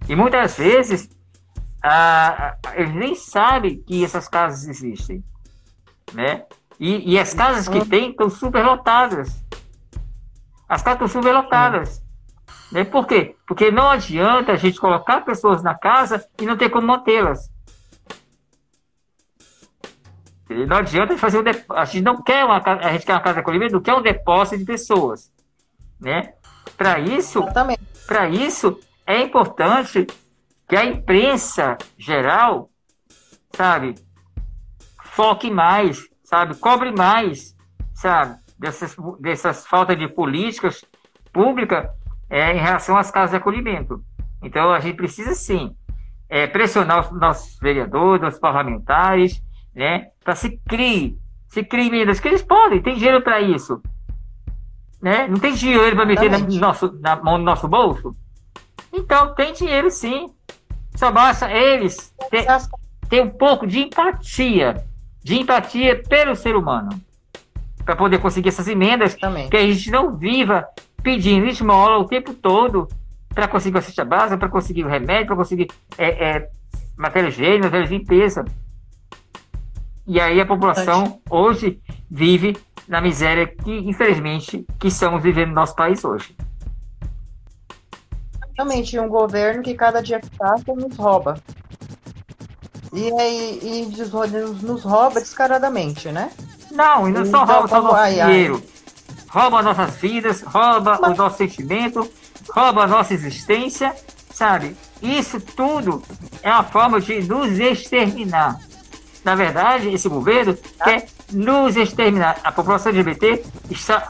E 0.09 0.15
muitas 0.15 0.57
vezes 0.57 1.09
ah, 1.83 2.55
eles 2.73 2.93
nem 2.95 3.13
sabem 3.13 3.77
que 3.85 4.03
essas 4.03 4.27
casas 4.27 4.67
existem, 4.67 5.23
né? 6.11 6.43
E, 6.79 7.13
e 7.13 7.19
as 7.19 7.35
casas 7.35 7.67
que 7.67 7.87
tem 7.87 8.09
estão 8.09 8.31
superlotadas. 8.31 9.43
As 10.73 10.81
casas 10.81 11.05
estão 11.05 11.21
superlotadas. 11.21 12.03
Né? 12.71 12.83
Por 12.83 13.05
quê? 13.05 13.35
Porque 13.45 13.69
não 13.69 13.89
adianta 13.89 14.53
a 14.53 14.55
gente 14.55 14.79
colocar 14.79 15.21
pessoas 15.21 15.61
na 15.61 15.75
casa 15.75 16.27
e 16.41 16.45
não 16.45 16.57
ter 16.57 16.69
como 16.69 16.87
mantê-las. 16.87 17.51
Não 20.49 20.77
adianta 20.77 21.17
fazer 21.17 21.39
um 21.39 21.43
dep... 21.43 21.63
a 21.69 21.85
gente 21.85 22.03
não 22.03 22.21
quer 22.21 22.43
uma 22.43 22.57
a 22.57 22.91
gente 22.91 23.05
quer 23.05 23.13
uma 23.13 23.21
casa 23.21 23.35
de 23.35 23.39
acolhimento, 23.41 23.73
não 23.73 23.81
quer 23.81 23.93
um 23.93 24.01
depósito 24.01 24.57
de 24.57 24.65
pessoas, 24.65 25.31
né? 25.99 26.33
Para 26.75 26.99
isso, 26.99 27.43
para 28.05 28.29
isso 28.29 28.79
é 29.05 29.21
importante 29.21 30.05
que 30.67 30.75
a 30.75 30.85
imprensa 30.85 31.77
geral, 31.97 32.69
sabe, 33.55 33.95
foque 35.05 35.49
mais, 35.49 36.07
sabe, 36.23 36.55
cobre 36.55 36.91
mais, 36.91 37.55
sabe, 37.93 38.42
dessas, 38.63 38.95
dessas 39.19 39.67
faltas 39.67 39.97
de 39.97 40.07
políticas 40.07 40.85
públicas 41.33 41.89
é, 42.29 42.53
em 42.53 42.59
relação 42.59 42.97
às 42.97 43.11
casas 43.11 43.31
de 43.31 43.35
acolhimento. 43.35 44.01
Então, 44.41 44.71
a 44.71 44.79
gente 44.79 44.95
precisa, 44.95 45.35
sim, 45.35 45.75
é, 46.29 46.47
pressionar 46.47 47.01
os 47.01 47.19
nossos 47.19 47.59
vereadores, 47.59 48.21
nossos 48.21 48.39
parlamentares, 48.39 49.43
né, 49.75 50.07
para 50.23 50.33
se 50.33 50.57
crie, 50.65 51.17
se 51.49 51.61
crie 51.63 51.91
medidas, 51.91 52.21
que 52.21 52.27
eles 52.29 52.41
podem, 52.41 52.81
tem 52.81 52.95
dinheiro 52.95 53.21
para 53.21 53.41
isso. 53.41 53.81
Né? 55.01 55.27
Não 55.27 55.37
tem 55.37 55.53
dinheiro 55.53 55.95
para 55.97 56.05
meter 56.05 56.31
na, 56.31 56.39
nosso, 56.39 56.97
na 57.01 57.17
mão 57.17 57.37
do 57.37 57.43
nosso 57.43 57.67
bolso? 57.67 58.15
Então, 58.93 59.35
tem 59.35 59.51
dinheiro 59.51 59.91
sim. 59.91 60.33
Só 60.95 61.11
basta 61.11 61.51
eles 61.51 62.13
ter, 62.29 62.45
ter 63.09 63.21
um 63.21 63.29
pouco 63.29 63.67
de 63.67 63.81
empatia, 63.81 64.85
de 65.21 65.37
empatia 65.37 66.01
pelo 66.01 66.35
ser 66.35 66.55
humano, 66.55 66.91
para 67.85 67.95
poder 67.95 68.19
conseguir 68.19 68.49
essas 68.49 68.67
emendas, 68.67 69.15
Também. 69.15 69.49
que 69.49 69.57
a 69.57 69.61
gente 69.61 69.91
não 69.91 70.17
viva 70.17 70.67
pedindo 71.01 71.47
esmola 71.47 71.97
o 71.97 72.05
tempo 72.05 72.33
todo 72.33 72.87
para 73.33 73.47
conseguir 73.47 73.77
a 73.77 73.81
cesta 73.81 74.05
básica, 74.05 74.37
para 74.37 74.49
conseguir 74.49 74.85
o 74.85 74.87
remédio, 74.87 75.27
para 75.27 75.35
conseguir 75.35 75.67
é, 75.97 76.37
é, 76.37 76.49
matéria 76.95 77.27
higiênica, 77.27 77.65
matéria 77.65 77.87
de 77.87 77.97
limpeza. 77.97 78.45
E 80.05 80.19
aí 80.19 80.39
a 80.39 80.45
população 80.45 81.21
hoje 81.29 81.81
vive 82.09 82.57
na 82.87 83.01
miséria 83.01 83.47
que, 83.47 83.71
infelizmente, 83.71 84.65
que 84.79 84.87
estamos 84.87 85.21
vivendo 85.21 85.49
no 85.49 85.55
nosso 85.55 85.75
país 85.75 86.03
hoje. 86.03 86.35
Exatamente, 88.37 88.99
um 88.99 89.07
governo 89.07 89.63
que 89.63 89.73
cada 89.73 90.01
dia 90.01 90.19
que 90.19 90.29
passa 90.37 90.73
nos 90.75 90.95
rouba. 90.95 91.41
E, 92.91 93.11
aí 93.19 93.59
e 93.63 93.85
nos 94.61 94.83
rouba 94.83 95.19
descaradamente, 95.19 96.11
né? 96.11 96.31
Não, 96.73 97.07
e 97.07 97.11
não 97.11 97.25
só 97.25 97.43
então, 97.43 97.45
rouba 97.45 97.67
só 97.67 97.81
nosso 97.81 97.95
ai, 97.95 98.13
dinheiro. 98.13 98.63
Ai. 98.63 98.73
Rouba 99.29 99.61
nossas 99.61 99.95
vidas, 99.95 100.41
rouba 100.41 100.99
Mas... 101.01 101.11
o 101.11 101.15
nosso 101.15 101.37
sentimento, 101.37 102.09
rouba 102.51 102.83
a 102.83 102.87
nossa 102.87 103.13
existência, 103.13 103.95
sabe? 104.31 104.75
Isso 105.01 105.39
tudo 105.39 106.03
é 106.41 106.51
uma 106.51 106.63
forma 106.63 106.99
de 106.99 107.21
nos 107.23 107.59
exterminar. 107.59 108.59
Na 109.23 109.35
verdade, 109.35 109.89
esse 109.89 110.09
governo 110.09 110.57
ah. 110.79 110.83
quer 110.83 111.07
nos 111.31 111.77
exterminar. 111.77 112.39
A 112.43 112.51
população 112.51 112.91
LGBT 112.91 113.43
está, 113.69 114.09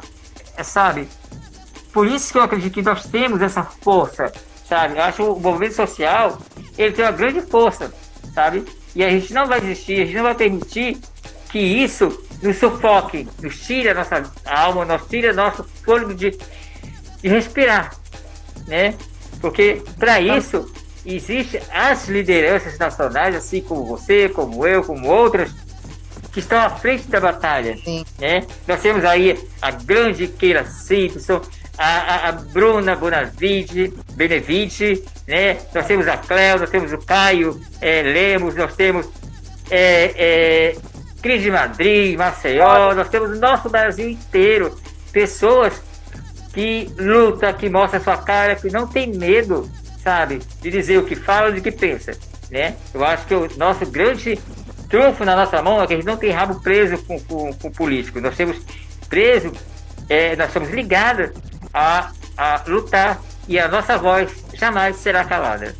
sabe, 0.64 1.08
por 1.94 2.08
isso 2.08 2.32
que 2.32 2.40
eu 2.40 2.44
acredito 2.44 2.74
que 2.74 2.82
nós 2.82 3.06
temos 3.06 3.40
essa 3.40 3.64
força, 3.64 4.32
sabe? 4.68 4.98
Eu 4.98 5.04
acho 5.04 5.18
que 5.18 5.24
o 5.24 5.36
movimento 5.36 5.76
social, 5.76 6.40
ele 6.76 6.92
tem 6.92 7.06
uma 7.06 7.12
grande 7.12 7.42
força, 7.42 7.94
sabe? 8.34 8.66
E 8.96 9.04
a 9.04 9.10
gente 9.10 9.32
não 9.32 9.46
vai 9.46 9.62
desistir, 9.62 10.02
a 10.02 10.06
gente 10.06 10.16
não 10.16 10.24
vai 10.24 10.34
permitir 10.34 10.98
que 11.52 11.60
isso 11.60 12.23
nos 12.44 12.58
sufoque, 12.58 13.28
nos 13.42 13.58
tire 13.60 13.90
a 13.90 13.94
nossa 13.94 14.32
alma, 14.46 14.84
nos 14.86 15.08
tire 15.08 15.30
o 15.30 15.34
nosso 15.34 15.64
fôlego 15.84 16.14
de, 16.14 16.38
de 17.22 17.28
respirar, 17.30 17.96
né? 18.68 18.96
Porque 19.40 19.82
para 19.98 20.20
isso 20.20 20.72
existem 21.06 21.62
as 21.72 22.08
lideranças 22.08 22.78
nacionais, 22.78 23.36
assim 23.36 23.62
como 23.62 23.86
você, 23.86 24.28
como 24.30 24.68
eu, 24.68 24.84
como 24.84 25.08
outras, 25.08 25.52
que 26.34 26.40
estão 26.40 26.60
à 26.60 26.70
frente 26.70 27.08
da 27.08 27.20
batalha, 27.20 27.78
Sim. 27.78 28.04
né? 28.20 28.46
Nós 28.68 28.82
temos 28.82 29.06
aí 29.06 29.40
a 29.62 29.72
grande 29.72 30.28
Keila 30.28 30.66
Simpson, 30.66 31.42
a, 31.78 32.30
a, 32.30 32.32
Bruna 32.32 32.96
Bonavide, 32.96 33.94
Benevite, 34.16 35.04
né? 35.28 35.58
Nós 35.74 35.86
temos 35.86 36.08
a 36.08 36.18
Cléo, 36.18 36.60
nós 36.60 36.70
temos 36.70 36.92
o 36.92 36.98
Caio 36.98 37.60
é, 37.80 38.02
Lemos, 38.02 38.56
nós 38.56 38.76
temos 38.76 39.08
é, 39.70 40.14
é, 40.18 40.76
Cris 41.24 41.42
de 41.42 41.50
Madrid, 41.50 42.18
Maceió, 42.18 42.94
nós 42.94 43.08
temos 43.08 43.32
o 43.32 43.40
nosso 43.40 43.70
Brasil 43.70 44.10
inteiro. 44.10 44.78
Pessoas 45.14 45.82
que 46.54 46.94
lutam, 47.00 47.54
que 47.54 47.70
mostram 47.70 48.02
a 48.02 48.04
sua 48.04 48.18
cara, 48.18 48.58
que 48.58 48.70
não 48.70 48.86
tem 48.86 49.08
medo, 49.08 49.72
sabe, 50.04 50.40
de 50.62 50.70
dizer 50.70 50.98
o 51.00 51.06
que 51.06 51.16
fala 51.16 51.56
e 51.56 51.60
o 51.60 51.64
que 51.64 51.72
pensa, 51.72 52.12
né? 52.52 52.76
Eu 52.94 53.06
acho 53.06 53.26
que 53.26 53.34
o 53.34 53.48
nosso 53.58 53.86
grande 53.86 54.38
trunfo 54.90 55.24
na 55.24 55.34
nossa 55.34 55.62
mão 55.62 55.82
é 55.82 55.88
que 55.88 55.94
a 55.94 55.96
gente 55.96 56.06
não 56.06 56.18
tem 56.18 56.30
rabo 56.30 56.62
preso 56.62 56.98
com, 57.06 57.18
com, 57.22 57.54
com 57.54 57.72
político. 57.72 58.20
Nós 58.20 58.36
temos 58.36 58.60
preso, 59.08 59.54
é, 60.10 60.36
nós 60.36 60.52
somos 60.52 60.70
ligados 60.72 61.32
a, 61.74 62.12
a 62.38 62.62
lutar 62.68 63.22
e 63.48 63.58
a 63.58 63.70
nossa 63.70 63.98
voz 63.98 64.30
jamais 64.54 64.98
será 64.98 65.24
calada. 65.24 65.74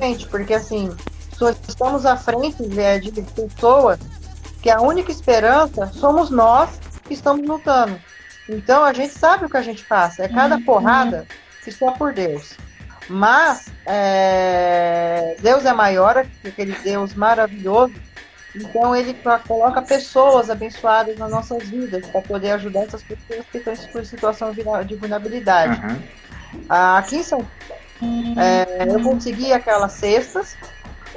Gente, 0.00 0.26
porque 0.28 0.54
assim, 0.54 0.90
estamos 1.48 2.06
à 2.06 2.16
frente 2.16 2.62
né, 2.62 2.98
de 2.98 3.10
pessoas 3.10 3.98
que 4.62 4.70
a 4.70 4.80
única 4.80 5.10
esperança 5.10 5.86
somos 5.88 6.30
nós 6.30 6.70
que 7.04 7.14
estamos 7.14 7.46
lutando. 7.46 7.98
Então 8.48 8.84
a 8.84 8.92
gente 8.92 9.12
sabe 9.12 9.46
o 9.46 9.48
que 9.48 9.56
a 9.56 9.62
gente 9.62 9.84
passa, 9.84 10.24
é 10.24 10.28
cada 10.28 10.56
uhum. 10.56 10.64
porrada 10.64 11.26
que 11.64 11.70
só 11.70 11.92
por 11.92 12.12
Deus. 12.12 12.56
Mas 13.08 13.66
é, 13.86 15.36
Deus 15.40 15.64
é 15.64 15.72
maior, 15.72 16.24
aquele 16.44 16.72
Deus 16.82 17.14
maravilhoso 17.14 17.94
então 18.54 18.94
ele 18.94 19.16
coloca 19.46 19.80
pessoas 19.80 20.50
abençoadas 20.50 21.16
nas 21.16 21.30
nossas 21.30 21.68
vidas 21.68 22.06
para 22.08 22.20
poder 22.20 22.50
ajudar 22.52 22.80
essas 22.80 23.02
pessoas 23.02 23.46
que 23.50 23.58
estão 23.58 24.02
em 24.02 24.04
situação 24.04 24.52
de 24.52 24.94
vulnerabilidade. 24.96 25.80
Uhum. 25.80 26.02
Aqui 26.68 27.16
em 27.16 27.22
São 27.22 27.46
É, 28.36 28.84
eu 28.88 29.00
consegui 29.02 29.52
aquelas 29.52 29.92
cestas, 29.92 30.56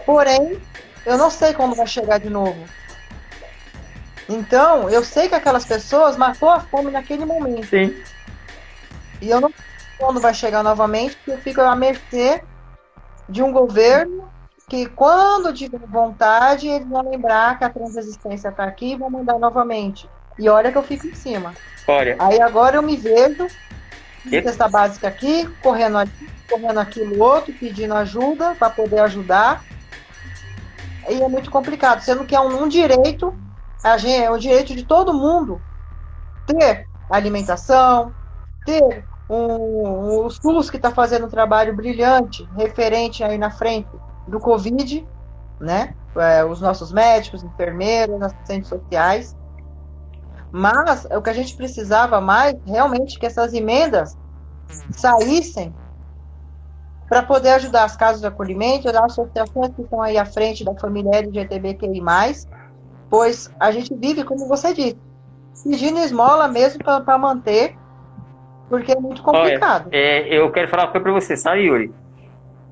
porém, 0.06 0.62
eu 1.06 1.18
não 1.18 1.30
sei 1.30 1.54
quando 1.54 1.76
vai 1.76 1.88
chegar 1.88 2.20
de 2.20 2.30
novo. 2.30 2.66
Então, 4.28 4.90
eu 4.90 5.04
sei 5.04 5.30
que 5.30 5.36
aquelas 5.36 5.66
pessoas 5.66 6.18
matou 6.18 6.50
a 6.50 6.60
fome 6.60 6.92
naquele 6.92 7.26
momento. 7.26 7.68
Sim. 7.68 7.96
E 9.22 9.30
eu 9.30 9.40
não 9.40 9.50
sei 9.50 9.66
quando 9.98 10.20
vai 10.20 10.34
chegar 10.34 10.64
novamente, 10.64 11.16
porque 11.16 11.32
eu 11.32 11.38
fico 11.38 11.62
à 11.62 11.76
mercê 11.76 12.44
de 13.30 13.42
um 13.42 13.52
governo 13.52 14.30
que, 14.68 14.88
quando 14.88 15.54
tiver 15.54 15.80
vontade, 15.80 16.68
eles 16.68 16.88
vão 16.88 17.10
lembrar 17.10 17.58
que 17.58 17.64
a 17.64 17.70
transexistência 17.70 18.50
está 18.50 18.64
aqui 18.64 18.94
e 18.94 18.96
vão 18.96 19.10
mandar 19.10 19.38
novamente. 19.38 20.10
E 20.38 20.50
olha 20.50 20.72
que 20.72 20.78
eu 20.78 20.84
fico 20.84 21.08
em 21.08 21.14
cima. 21.14 21.54
Olha. 21.88 22.16
Aí 22.20 22.42
agora 22.42 22.78
eu 22.78 22.82
me 22.82 22.98
vejo, 22.98 23.48
cesta 24.30 24.68
básica 24.68 25.08
aqui, 25.08 25.48
correndo 25.62 25.98
ali, 26.00 26.12
correndo 26.50 26.80
aquilo 26.80 27.24
outro, 27.24 27.54
pedindo 27.54 27.94
ajuda 27.94 28.56
para 28.56 28.70
poder 28.70 29.00
ajudar. 29.00 29.64
E 31.10 31.22
é 31.22 31.28
muito 31.28 31.52
complicado, 31.52 32.02
sendo 32.02 32.26
que 32.26 32.36
é 32.36 32.40
um, 32.40 32.64
um 32.64 32.68
direito, 32.68 33.34
é 33.84 34.30
o 34.30 34.38
direito 34.38 34.76
de 34.76 34.84
todo 34.84 35.14
mundo 35.14 35.62
ter 36.48 36.88
alimentação, 37.10 38.14
ter 38.66 39.06
um, 39.30 40.26
o 40.26 40.30
SUS 40.30 40.70
que 40.70 40.78
está 40.78 40.92
fazendo 40.92 41.26
um 41.26 41.30
trabalho 41.30 41.76
brilhante, 41.76 42.48
referente 42.56 43.24
aí 43.24 43.38
na 43.38 43.52
frente 43.52 43.90
do 44.28 44.40
Covid, 44.40 45.08
né? 45.60 45.96
É, 46.16 46.44
os 46.44 46.62
nossos 46.62 46.92
médicos, 46.92 47.44
enfermeiros, 47.44 48.22
assistentes 48.22 48.70
sociais. 48.70 49.36
Mas 50.52 51.06
o 51.06 51.22
que 51.22 51.30
a 51.30 51.34
gente 51.34 51.56
precisava 51.56 52.22
mais, 52.22 52.56
realmente, 52.66 53.20
que 53.20 53.26
essas 53.26 53.54
emendas 53.54 54.18
saíssem 54.92 55.74
para 57.08 57.22
poder 57.24 57.50
ajudar 57.52 57.84
as 57.84 57.96
casas 57.96 58.22
de 58.22 58.28
acolhimento, 58.28 58.90
as 58.90 58.96
associações 58.96 59.74
que 59.76 59.82
estão 59.82 60.02
aí 60.02 60.18
à 60.18 60.26
frente 60.26 60.64
da 60.64 60.74
família 60.76 61.18
LGBTQI+, 61.18 62.02
pois 63.10 63.54
a 63.60 63.72
gente 63.72 63.94
vive, 63.94 64.24
como 64.24 64.48
você 64.48 64.74
disse, 64.74 64.98
pedindo 65.64 66.00
esmola 66.00 66.48
mesmo 66.48 66.84
para 66.84 67.18
manter, 67.18 67.76
porque 68.70 68.92
é 68.92 69.00
muito 69.00 69.22
complicado. 69.22 69.88
Olha, 69.88 69.96
é, 69.96 70.38
eu 70.38 70.52
quero 70.52 70.68
falar 70.68 70.86
uma 70.86 70.92
coisa 70.92 71.04
para 71.04 71.14
você, 71.14 71.38
sabe, 71.38 71.62
Yuri? 71.62 71.94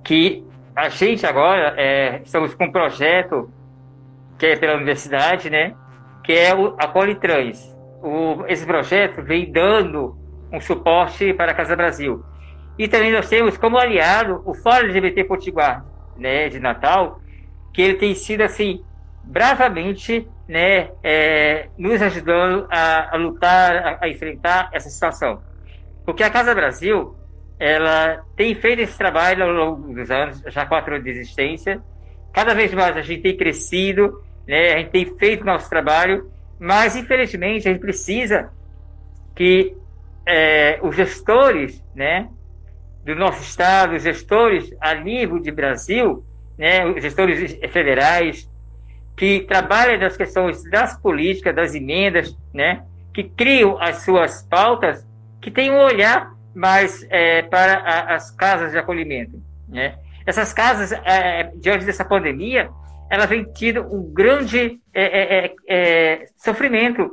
Que 0.03 0.43
a 0.75 0.89
gente 0.89 1.25
agora 1.25 1.75
é, 1.77 2.21
estamos 2.23 2.55
com 2.55 2.65
um 2.65 2.71
projeto 2.71 3.49
que 4.37 4.47
é 4.47 4.55
pela 4.55 4.75
universidade, 4.75 5.49
né? 5.49 5.75
Que 6.23 6.33
é 6.33 6.55
o, 6.55 6.75
a 6.79 6.87
Politrans. 6.87 7.75
O, 8.01 8.43
esse 8.47 8.65
projeto 8.65 9.21
vem 9.21 9.51
dando 9.51 10.17
um 10.51 10.59
suporte 10.59 11.33
para 11.33 11.51
a 11.51 11.55
Casa 11.55 11.75
Brasil. 11.75 12.23
E 12.77 12.87
também 12.87 13.11
nós 13.11 13.29
temos 13.29 13.57
como 13.57 13.77
aliado 13.77 14.41
o 14.45 14.53
Fórum 14.53 14.85
LGBT 14.85 15.23
Potiguar, 15.25 15.85
né, 16.17 16.49
de 16.49 16.59
Natal, 16.59 17.19
que 17.73 17.81
ele 17.81 17.95
tem 17.95 18.15
sido 18.15 18.41
assim 18.41 18.83
bravamente, 19.23 20.27
né, 20.47 20.91
é, 21.03 21.69
nos 21.77 22.01
ajudando 22.01 22.67
a, 22.69 23.15
a 23.15 23.17
lutar, 23.17 23.75
a, 23.75 23.97
a, 24.01 24.09
enfrentar 24.09 24.69
essa 24.73 24.89
situação. 24.89 25.41
Porque 26.05 26.23
a 26.23 26.29
Casa 26.29 26.53
Brasil, 26.53 27.15
ela 27.59 28.23
tem 28.35 28.53
feito 28.55 28.81
esse 28.81 28.97
trabalho 28.97 29.43
ao 29.43 29.51
longo 29.51 29.93
dos 29.93 30.11
anos, 30.11 30.41
já 30.47 30.65
quatro 30.65 30.95
anos 30.95 31.05
de 31.05 31.11
existência. 31.11 31.81
Cada 32.33 32.53
vez 32.53 32.73
mais 32.73 32.97
a 32.97 33.01
gente 33.01 33.21
tem 33.21 33.37
crescido, 33.37 34.21
né, 34.47 34.73
a 34.73 34.77
gente 34.79 34.89
tem 34.89 35.17
feito 35.17 35.45
nosso 35.45 35.69
trabalho, 35.69 36.29
mas 36.59 36.95
infelizmente 36.95 37.67
a 37.67 37.71
gente 37.71 37.81
precisa 37.81 38.51
que 39.35 39.75
é, 40.25 40.79
os 40.81 40.95
gestores, 40.95 41.83
né, 41.95 42.29
do 43.03 43.15
nosso 43.15 43.41
estado, 43.41 43.95
os 43.95 44.03
gestores 44.03 44.73
a 44.79 44.95
nível 44.95 45.39
de 45.39 45.51
Brasil, 45.51 46.23
né, 46.57 46.85
os 46.85 47.01
gestores 47.01 47.53
federais, 47.71 48.49
que 49.17 49.41
trabalham 49.41 49.99
nas 49.99 50.17
questões 50.17 50.63
das 50.69 50.97
políticas, 50.99 51.55
das 51.55 51.75
emendas, 51.75 52.35
né, 52.53 52.83
que 53.13 53.23
criam 53.23 53.77
as 53.79 53.97
suas 53.97 54.43
pautas, 54.43 55.05
que 55.41 55.51
tenham 55.51 55.75
um 55.75 55.83
olhar 55.83 56.33
mais 56.55 57.05
é, 57.09 57.41
para 57.43 57.75
a, 57.79 58.15
as 58.15 58.31
casas 58.31 58.71
de 58.71 58.77
acolhimento. 58.77 59.41
Né? 59.67 59.95
Essas 60.25 60.53
casas, 60.53 60.91
é, 60.91 61.51
diante 61.55 61.85
dessa 61.85 62.05
pandemia, 62.05 62.69
ela 63.09 63.25
vem 63.25 63.43
tido 63.43 63.81
um 63.81 64.11
grande 64.11 64.79
é, 64.93 65.03
é, 65.03 65.45
é, 65.45 65.55
é 65.67 66.25
sofrimento, 66.37 67.11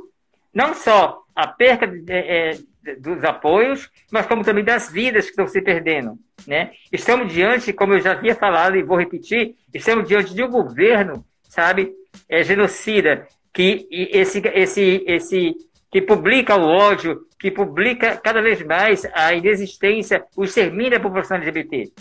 não 0.53 0.73
só 0.73 1.21
a 1.35 1.47
perca 1.47 1.85
de, 1.85 2.65
dos 2.99 3.23
apoios, 3.23 3.89
mas 4.11 4.25
como 4.25 4.43
também 4.43 4.63
das 4.63 4.91
vidas 4.91 5.25
que 5.25 5.31
estão 5.31 5.47
se 5.47 5.61
perdendo. 5.61 6.17
Né? 6.47 6.71
Estamos 6.91 7.31
diante, 7.31 7.71
como 7.71 7.93
eu 7.93 7.99
já 7.99 8.13
havia 8.13 8.35
falado 8.35 8.75
e 8.75 8.83
vou 8.83 8.97
repetir, 8.97 9.55
estamos 9.73 10.07
diante 10.07 10.33
de 10.33 10.43
um 10.43 10.49
governo, 10.49 11.23
sabe, 11.43 11.93
é, 12.27 12.43
genocida, 12.43 13.27
que 13.53 13.87
esse, 13.91 14.41
esse, 14.53 15.03
esse, 15.05 15.55
que 15.91 16.01
publica 16.01 16.55
o 16.55 16.63
ódio, 16.63 17.21
que 17.39 17.51
publica 17.51 18.17
cada 18.17 18.41
vez 18.41 18.63
mais 18.63 19.05
a 19.13 19.33
inexistência, 19.33 20.23
o 20.35 20.43
extermínio 20.43 20.91
da 20.91 20.99
população 20.99 21.37
LGBT. 21.37 21.91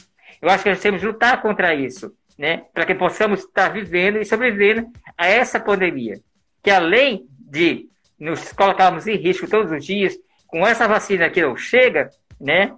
Eu 0.41 0.49
acho 0.49 0.63
que 0.63 0.71
nós 0.71 0.81
temos 0.81 1.01
que 1.01 1.07
lutar 1.07 1.43
contra 1.43 1.75
isso, 1.75 2.13
né? 2.39 2.65
para 2.73 2.87
que 2.87 2.95
possamos 2.95 3.41
estar 3.41 3.69
vivendo 3.69 4.19
e 4.19 4.25
sobrevivendo 4.25 4.89
a 5.19 5.27
essa 5.27 5.61
pandemia, 5.61 6.21
que 6.63 6.71
além 6.71 7.27
de 7.39 7.91
nos 8.19 8.53
colocarmos 8.53 9.07
em 9.07 9.17
risco 9.17 9.49
todos 9.49 9.73
os 9.73 9.85
dias, 9.85 10.17
com 10.51 10.67
essa 10.67 10.89
vacina 10.89 11.31
que 11.31 11.43
não 11.43 11.57
chega, 11.57 12.11
né? 12.41 12.75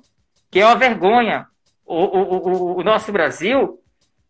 Que 0.50 0.60
é 0.60 0.66
uma 0.66 0.76
vergonha. 0.76 1.46
O, 1.84 1.96
o, 1.96 2.36
o, 2.36 2.76
o 2.78 2.82
nosso 2.82 3.10
Brasil 3.10 3.80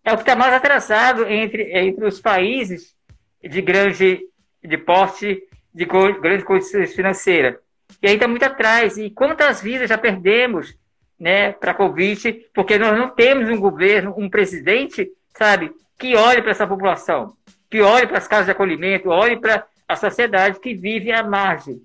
é 0.05 0.13
o 0.13 0.17
que 0.17 0.23
está 0.23 0.35
mais 0.35 0.55
atrasado 0.55 1.27
entre, 1.27 1.77
entre 1.77 2.05
os 2.05 2.21
países 2.21 2.95
de 3.43 3.61
grande 3.61 4.21
de 4.65 4.79
porte, 4.79 5.43
de 5.75 5.85
grande 5.85 6.45
condição 6.45 6.87
financeira. 6.87 7.59
E 8.01 8.07
aí 8.07 8.15
está 8.15 8.29
muito 8.29 8.45
atrás. 8.45 8.97
E 8.97 9.11
quantas 9.11 9.61
vidas 9.61 9.89
já 9.89 9.99
perdemos 9.99 10.77
né, 11.19 11.53
para 11.53 11.73
a 11.73 11.75
Covid, 11.75 12.33
porque 12.55 12.79
nós 12.79 12.97
não 12.97 13.09
temos 13.11 13.49
um 13.49 13.59
governo, 13.61 14.15
um 14.17 14.31
presidente, 14.31 15.11
sabe, 15.37 15.73
que 15.99 16.17
olhe 16.17 16.43
para 16.43 16.51
essa 16.51 16.67
população, 16.67 17.37
que 17.71 17.81
olhe 17.81 18.07
para 18.07 18.19
as 18.19 18.29
casas 18.29 18.47
de 18.47 18.53
acolhimento, 18.53 19.09
olhe 19.09 19.39
para 19.39 19.67
a 19.89 19.97
sociedade 19.97 20.61
que 20.61 20.75
vive 20.75 21.13
à 21.13 21.23
margem. 21.23 21.81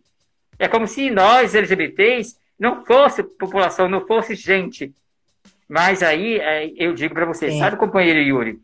É 0.59 0.67
como 0.67 0.87
se 0.87 1.09
nós, 1.09 1.53
LGBTs, 1.53 2.37
não 2.59 2.83
fosse 2.85 3.23
população, 3.23 3.87
não 3.87 4.05
fosse 4.05 4.35
gente. 4.35 4.93
Mas 5.67 6.01
aí, 6.01 6.39
é, 6.39 6.71
eu 6.75 6.93
digo 6.93 7.13
para 7.13 7.25
você, 7.25 7.51
Sim. 7.51 7.59
sabe, 7.59 7.77
companheiro 7.77 8.19
Yuri? 8.19 8.59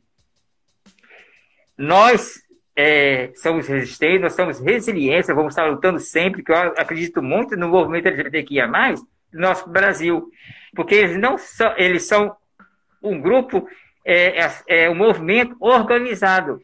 Nós 1.78 2.42
é, 2.76 3.32
somos 3.36 3.68
resistentes, 3.68 4.22
nós 4.22 4.34
somos 4.34 4.60
resilientes, 4.60 5.28
vamos 5.28 5.54
estar 5.54 5.66
lutando 5.66 6.00
sempre, 6.00 6.44
que 6.44 6.52
eu 6.52 6.56
acredito 6.56 7.22
muito 7.22 7.56
no 7.56 7.68
movimento 7.68 8.08
LGBTQIA+, 8.08 8.68
do 9.32 9.40
nosso 9.40 9.70
Brasil. 9.70 10.30
Porque 10.76 10.96
eles 10.96 11.20
não 11.20 11.38
são, 11.38 11.74
eles 11.78 12.04
são 12.08 12.36
um 13.02 13.20
grupo, 13.20 13.68
é, 14.06 14.46
é, 14.46 14.86
é 14.86 14.90
um 14.90 14.96
movimento 14.96 15.56
organizado. 15.60 16.62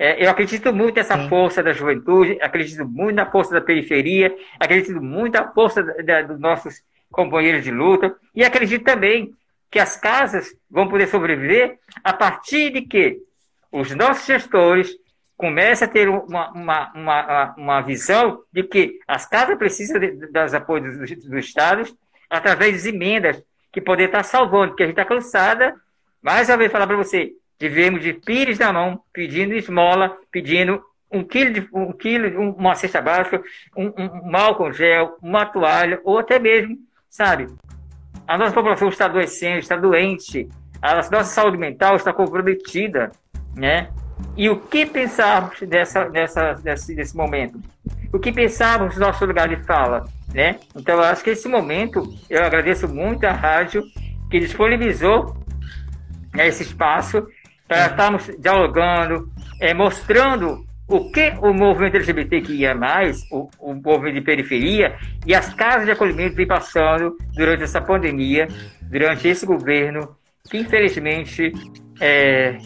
É, 0.00 0.24
eu 0.24 0.30
acredito 0.30 0.72
muito 0.72 0.94
nessa 0.94 1.20
Sim. 1.20 1.28
força 1.28 1.60
da 1.60 1.72
juventude, 1.72 2.38
acredito 2.40 2.86
muito 2.86 3.16
na 3.16 3.28
força 3.28 3.52
da 3.52 3.60
periferia, 3.60 4.32
acredito 4.60 5.02
muito 5.02 5.34
na 5.34 5.52
força 5.52 5.82
da, 5.82 5.94
da, 5.94 6.22
dos 6.22 6.38
nossos 6.38 6.84
companheiros 7.10 7.64
de 7.64 7.72
luta 7.72 8.14
e 8.32 8.44
acredito 8.44 8.84
também 8.84 9.34
que 9.68 9.80
as 9.80 9.96
casas 9.96 10.54
vão 10.70 10.86
poder 10.88 11.08
sobreviver 11.08 11.80
a 12.04 12.12
partir 12.12 12.70
de 12.70 12.82
que 12.82 13.18
os 13.72 13.92
nossos 13.92 14.24
gestores 14.24 14.96
comecem 15.36 15.88
a 15.88 15.90
ter 15.90 16.08
uma, 16.08 16.52
uma, 16.52 16.92
uma, 16.94 17.54
uma 17.56 17.80
visão 17.80 18.40
de 18.52 18.62
que 18.62 19.00
as 19.06 19.26
casas 19.26 19.58
precisam 19.58 19.98
de, 19.98 20.12
dos 20.12 20.54
apoios 20.54 20.96
dos, 20.96 21.10
dos 21.10 21.44
estados 21.44 21.92
através 22.30 22.84
de 22.84 22.90
emendas 22.90 23.42
que 23.72 23.80
poder 23.80 24.04
estar 24.04 24.22
salvando, 24.22 24.68
porque 24.68 24.84
a 24.84 24.86
gente 24.86 24.98
está 24.98 25.04
cansada. 25.04 25.74
Mais 26.22 26.48
uma 26.48 26.56
vez 26.56 26.70
falar 26.70 26.86
para 26.86 26.96
você, 26.96 27.32
Tivemos 27.58 28.02
de 28.02 28.12
pires 28.12 28.58
na 28.58 28.72
mão, 28.72 29.00
pedindo 29.12 29.54
esmola, 29.54 30.16
pedindo 30.30 30.82
um 31.10 31.24
quilo, 31.24 31.52
de, 31.52 31.68
um 31.72 31.92
quilo 31.92 32.40
uma 32.52 32.74
cesta 32.74 33.00
básica, 33.00 33.42
um, 33.76 33.86
um, 33.86 34.30
um 34.30 34.36
álcool 34.36 34.72
gel, 34.72 35.16
uma 35.22 35.46
toalha, 35.46 36.00
ou 36.04 36.18
até 36.18 36.38
mesmo, 36.38 36.76
sabe? 37.08 37.48
A 38.26 38.36
nossa 38.36 38.52
população 38.52 38.88
está 38.88 39.06
adoecendo, 39.06 39.58
está 39.58 39.76
doente, 39.76 40.48
a 40.80 40.96
nossa 40.96 41.24
saúde 41.24 41.56
mental 41.56 41.96
está 41.96 42.12
comprometida, 42.12 43.10
né? 43.56 43.88
E 44.36 44.48
o 44.48 44.56
que 44.56 44.84
pensarmos 44.84 45.60
dessa, 45.62 46.04
dessa, 46.08 46.52
desse, 46.54 46.94
desse 46.94 47.16
momento? 47.16 47.60
O 48.12 48.18
que 48.18 48.32
pensarmos 48.32 48.94
do 48.94 49.00
nosso 49.00 49.24
lugar 49.24 49.48
de 49.48 49.56
fala, 49.64 50.04
né? 50.32 50.58
Então, 50.76 50.96
eu 50.96 51.02
acho 51.02 51.24
que 51.24 51.30
esse 51.30 51.48
momento, 51.48 52.02
eu 52.28 52.44
agradeço 52.44 52.86
muito 52.88 53.24
a 53.24 53.32
rádio 53.32 53.82
que 54.30 54.38
disponibilizou 54.38 55.36
né, 56.34 56.48
esse 56.48 56.62
espaço 56.62 57.26
para 57.68 57.86
estarmos 57.86 58.30
dialogando, 58.38 59.30
é, 59.60 59.74
mostrando 59.74 60.66
o 60.88 61.10
que 61.12 61.34
o 61.42 61.52
movimento 61.52 61.96
LGBTQIA+, 61.96 62.74
o, 63.30 63.50
o 63.60 63.74
movimento 63.74 64.14
de 64.14 64.20
periferia 64.22 64.96
e 65.26 65.34
as 65.34 65.52
casas 65.52 65.84
de 65.84 65.92
acolhimento 65.92 66.34
vem 66.34 66.46
passando 66.46 67.16
durante 67.34 67.62
essa 67.62 67.80
pandemia, 67.80 68.48
durante 68.90 69.28
esse 69.28 69.44
governo, 69.44 70.16
que 70.50 70.56
infelizmente 70.56 71.52
é, 72.00 72.56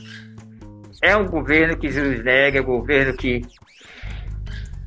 é 1.03 1.17
um 1.17 1.27
governo 1.27 1.77
que 1.77 1.89
nos 1.89 2.25
nega, 2.25 2.59
é 2.59 2.63
um 2.63 2.65
governo 2.65 3.15
que. 3.15 3.43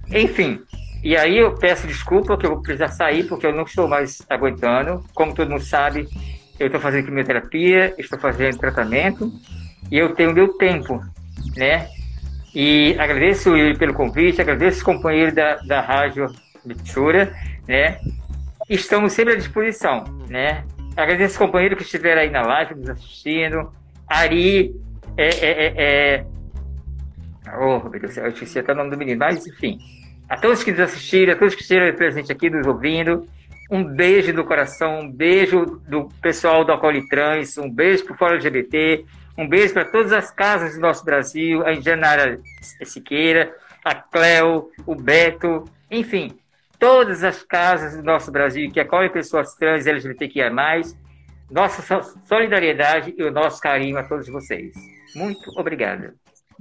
Enfim. 0.08 0.62
E 1.04 1.16
aí 1.16 1.38
eu 1.38 1.54
peço 1.54 1.86
desculpa 1.86 2.38
que 2.38 2.46
eu 2.46 2.52
vou 2.52 2.62
precisar 2.62 2.88
sair, 2.88 3.26
porque 3.28 3.46
eu 3.46 3.54
não 3.54 3.64
estou 3.64 3.88
mais 3.88 4.26
aguentando. 4.30 5.04
Como 5.14 5.36
todo 5.36 5.52
mundo 5.52 5.62
sabe, 5.62 6.08
eu 6.58 6.68
estou 6.68 6.82
fazendo 6.82 7.06
quimioterapia, 7.06 7.94
estou 7.98 8.18
fazendo 8.18 8.58
tratamento, 8.58 9.32
e 9.92 9.98
eu 9.98 10.14
tenho 10.14 10.34
meu 10.34 10.54
tempo, 10.58 11.02
né? 11.56 11.88
E 12.54 12.96
agradeço 12.98 13.56
ele 13.56 13.78
pelo 13.78 13.94
convite, 13.94 14.40
agradeço 14.40 14.78
os 14.78 14.84
companheiros 14.84 15.36
da, 15.36 15.56
da 15.58 15.82
Rádio 15.82 16.28
Mitsura, 16.66 17.36
né? 17.68 18.00
Estamos 18.70 19.14
sempre 19.14 19.34
à 19.34 19.38
disposição, 19.38 20.06
né? 20.30 20.64
Agradeço 20.96 21.34
os 21.34 21.38
companheiros 21.38 21.78
que 21.78 21.84
estiveram 21.84 22.22
aí 22.22 22.30
na 22.30 22.42
live 22.42 22.76
nos 22.76 22.90
assistindo. 22.90 23.70
Ari, 24.08 24.74
é, 25.18 25.28
é, 25.28 25.66
é, 25.66 25.74
é... 25.78 26.26
Oh, 27.60 27.90
meu 27.90 28.00
Deus, 28.00 28.18
eu 28.18 28.30
esqueci 28.30 28.60
até 28.60 28.72
o 28.72 28.76
nome 28.76 28.92
do 28.92 28.98
menino, 28.98 29.20
mas 29.20 29.46
enfim. 29.46 29.78
A 30.30 30.38
todos 30.38 30.64
que 30.64 30.72
nos 30.72 30.80
assistiram, 30.80 31.34
a 31.34 31.36
todos 31.36 31.54
que 31.54 31.62
estiveram 31.62 31.96
presentes 31.96 32.32
aqui 32.32 32.50
nos 32.50 32.66
ouvindo, 32.66 33.28
um 33.70 33.84
beijo 33.84 34.34
do 34.34 34.44
coração, 34.44 35.02
um 35.02 35.12
beijo 35.12 35.82
do 35.88 36.08
pessoal 36.22 36.64
do 36.64 36.72
Acolhe 36.72 37.08
Trans, 37.08 37.58
um 37.58 37.70
beijo 37.70 38.06
para 38.06 38.14
o 38.14 38.18
Fórum 38.18 38.36
LGBT, 38.36 39.06
um 39.38 39.48
beijo 39.48 39.74
para 39.74 39.86
todas 39.86 40.14
as 40.14 40.32
casas 40.32 40.76
do 40.76 40.82
nosso 40.82 41.04
Brasil, 41.04 41.66
a 41.66 41.74
Indianara 41.74 42.40
Siqueira, 42.84 43.56
a 43.84 43.94
Cleo, 43.94 44.72
o 44.86 44.96
Beto, 44.96 45.66
enfim, 45.92 46.38
todas 46.80 47.24
as 47.24 47.44
casas 47.44 47.96
do 47.96 48.04
nosso 48.04 48.32
Brasil 48.32 48.72
que 48.72 48.80
acolhem 48.80 49.12
pessoas 49.12 49.56
trans 49.56 49.86
e 49.86 49.90
LGBTQIA+, 49.90 50.52
nossa 51.52 52.02
solidariedade 52.28 53.14
e 53.18 53.24
o 53.24 53.32
nosso 53.32 53.62
carinho 53.62 53.98
a 53.98 54.04
todos 54.04 54.28
vocês. 54.28 54.74
Muito 55.16 55.52
obrigado. 55.60 56.14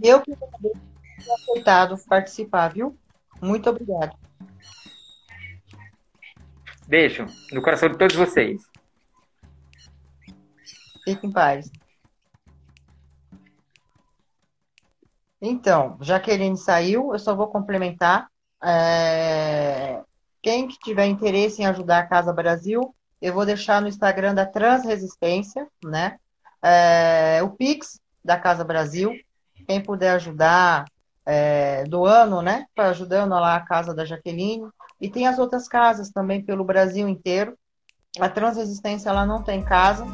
Eu 0.03 0.21
que 0.21 0.33
ter 0.37 1.33
aceitado 1.33 1.97
participar, 2.07 2.69
viu? 2.69 2.99
Muito 3.41 3.71
obrigado. 3.71 4.17
Beijo 6.87 7.27
no 7.53 7.63
coração 7.63 7.89
de 7.89 7.97
todos 7.97 8.15
vocês. 8.15 8.63
Fique 11.05 11.27
em 11.27 11.33
paz. 11.33 11.71
Então, 15.47 15.99
Jaqueline 16.01 16.57
saiu, 16.57 17.13
eu 17.13 17.19
só 17.19 17.35
vou 17.35 17.49
complementar. 17.49 18.29
É... 18.65 20.01
Quem 20.41 20.67
que 20.67 20.79
tiver 20.79 21.05
interesse 21.05 21.61
em 21.61 21.67
ajudar 21.67 21.99
a 21.99 22.07
Casa 22.07 22.33
Brasil, 22.33 22.95
eu 23.21 23.35
vou 23.35 23.45
deixar 23.45 23.83
no 23.83 23.89
Instagram 23.89 24.35
da 24.35 24.47
Transresistência, 24.47 25.69
né? 25.85 26.17
É... 26.63 27.43
O 27.43 27.51
Pix 27.51 28.01
da 28.25 28.39
Casa 28.39 28.65
Brasil. 28.65 29.13
Quem 29.69 29.83
puder 29.83 30.13
ajudar, 30.13 30.87
é... 31.27 31.85
doando, 31.85 32.41
né? 32.41 32.65
Ajudando 32.79 33.33
lá 33.33 33.57
a 33.57 33.67
casa 33.67 33.95
da 33.95 34.07
Jaqueline. 34.07 34.67
E 34.99 35.11
tem 35.11 35.27
as 35.27 35.39
outras 35.39 35.69
casas 35.69 36.11
também 36.11 36.43
pelo 36.43 36.65
Brasil 36.65 37.07
inteiro. 37.07 37.55
A 38.19 38.31
Transresistência 38.31 39.11
ela 39.11 39.27
não 39.27 39.43
tem 39.43 39.63
casa. 39.63 40.07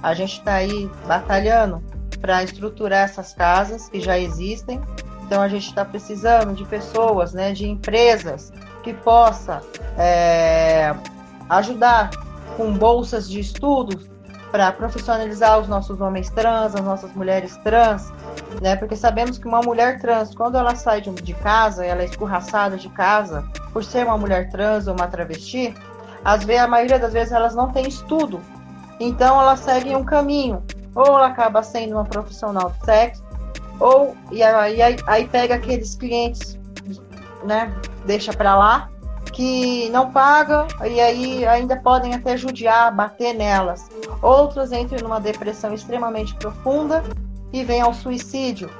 A 0.00 0.14
gente 0.14 0.38
está 0.38 0.54
aí 0.54 0.86
batalhando 1.08 1.95
para 2.26 2.42
estruturar 2.42 3.04
essas 3.04 3.32
casas 3.32 3.88
que 3.88 4.00
já 4.00 4.18
existem. 4.18 4.80
Então 5.22 5.40
a 5.40 5.48
gente 5.48 5.68
está 5.68 5.84
precisando 5.84 6.54
de 6.54 6.64
pessoas, 6.64 7.32
né, 7.32 7.52
de 7.52 7.68
empresas 7.68 8.52
que 8.82 8.92
possa 8.92 9.62
é, 9.96 10.92
ajudar 11.48 12.10
com 12.56 12.72
bolsas 12.72 13.28
de 13.28 13.38
estudos 13.38 14.10
para 14.50 14.72
profissionalizar 14.72 15.60
os 15.60 15.68
nossos 15.68 16.00
homens 16.00 16.28
trans, 16.30 16.74
as 16.74 16.80
nossas 16.80 17.12
mulheres 17.14 17.56
trans, 17.58 18.12
né? 18.62 18.74
Porque 18.76 18.96
sabemos 18.96 19.38
que 19.38 19.46
uma 19.46 19.60
mulher 19.60 20.00
trans, 20.00 20.34
quando 20.34 20.56
ela 20.56 20.74
sai 20.74 21.00
de, 21.00 21.34
casa, 21.34 21.84
ela 21.84 22.02
é 22.02 22.06
escorraçada 22.06 22.76
de 22.76 22.88
casa 22.88 23.44
por 23.72 23.84
ser 23.84 24.06
uma 24.06 24.16
mulher 24.16 24.48
trans 24.50 24.86
ou 24.86 24.94
uma 24.94 25.08
travesti, 25.08 25.74
às 26.24 26.44
vezes, 26.44 26.62
a 26.62 26.68
maioria 26.68 26.98
das 26.98 27.12
vezes 27.12 27.32
elas 27.32 27.54
não 27.54 27.70
têm 27.70 27.86
estudo. 27.86 28.40
Então 28.98 29.40
elas 29.40 29.60
seguem 29.60 29.94
um 29.94 30.04
caminho 30.04 30.64
ou 30.96 31.06
ela 31.06 31.26
acaba 31.26 31.62
sendo 31.62 31.92
uma 31.92 32.04
profissional 32.04 32.70
de 32.70 32.84
sexo, 32.84 33.22
ou 33.78 34.16
e 34.32 34.42
aí, 34.42 34.82
aí, 34.82 34.96
aí 35.06 35.28
pega 35.28 35.54
aqueles 35.54 35.94
clientes, 35.94 36.58
né, 37.44 37.72
deixa 38.06 38.32
para 38.32 38.56
lá, 38.56 38.90
que 39.32 39.90
não 39.90 40.10
paga 40.10 40.66
e 40.86 40.98
aí 40.98 41.46
ainda 41.46 41.76
podem 41.76 42.14
até 42.14 42.38
judiar, 42.38 42.94
bater 42.94 43.34
nelas. 43.34 43.86
Outros 44.22 44.72
entram 44.72 44.98
numa 45.02 45.20
depressão 45.20 45.74
extremamente 45.74 46.34
profunda 46.36 47.04
e 47.52 47.62
vêm 47.62 47.82
ao 47.82 47.92
suicídio. 47.92 48.70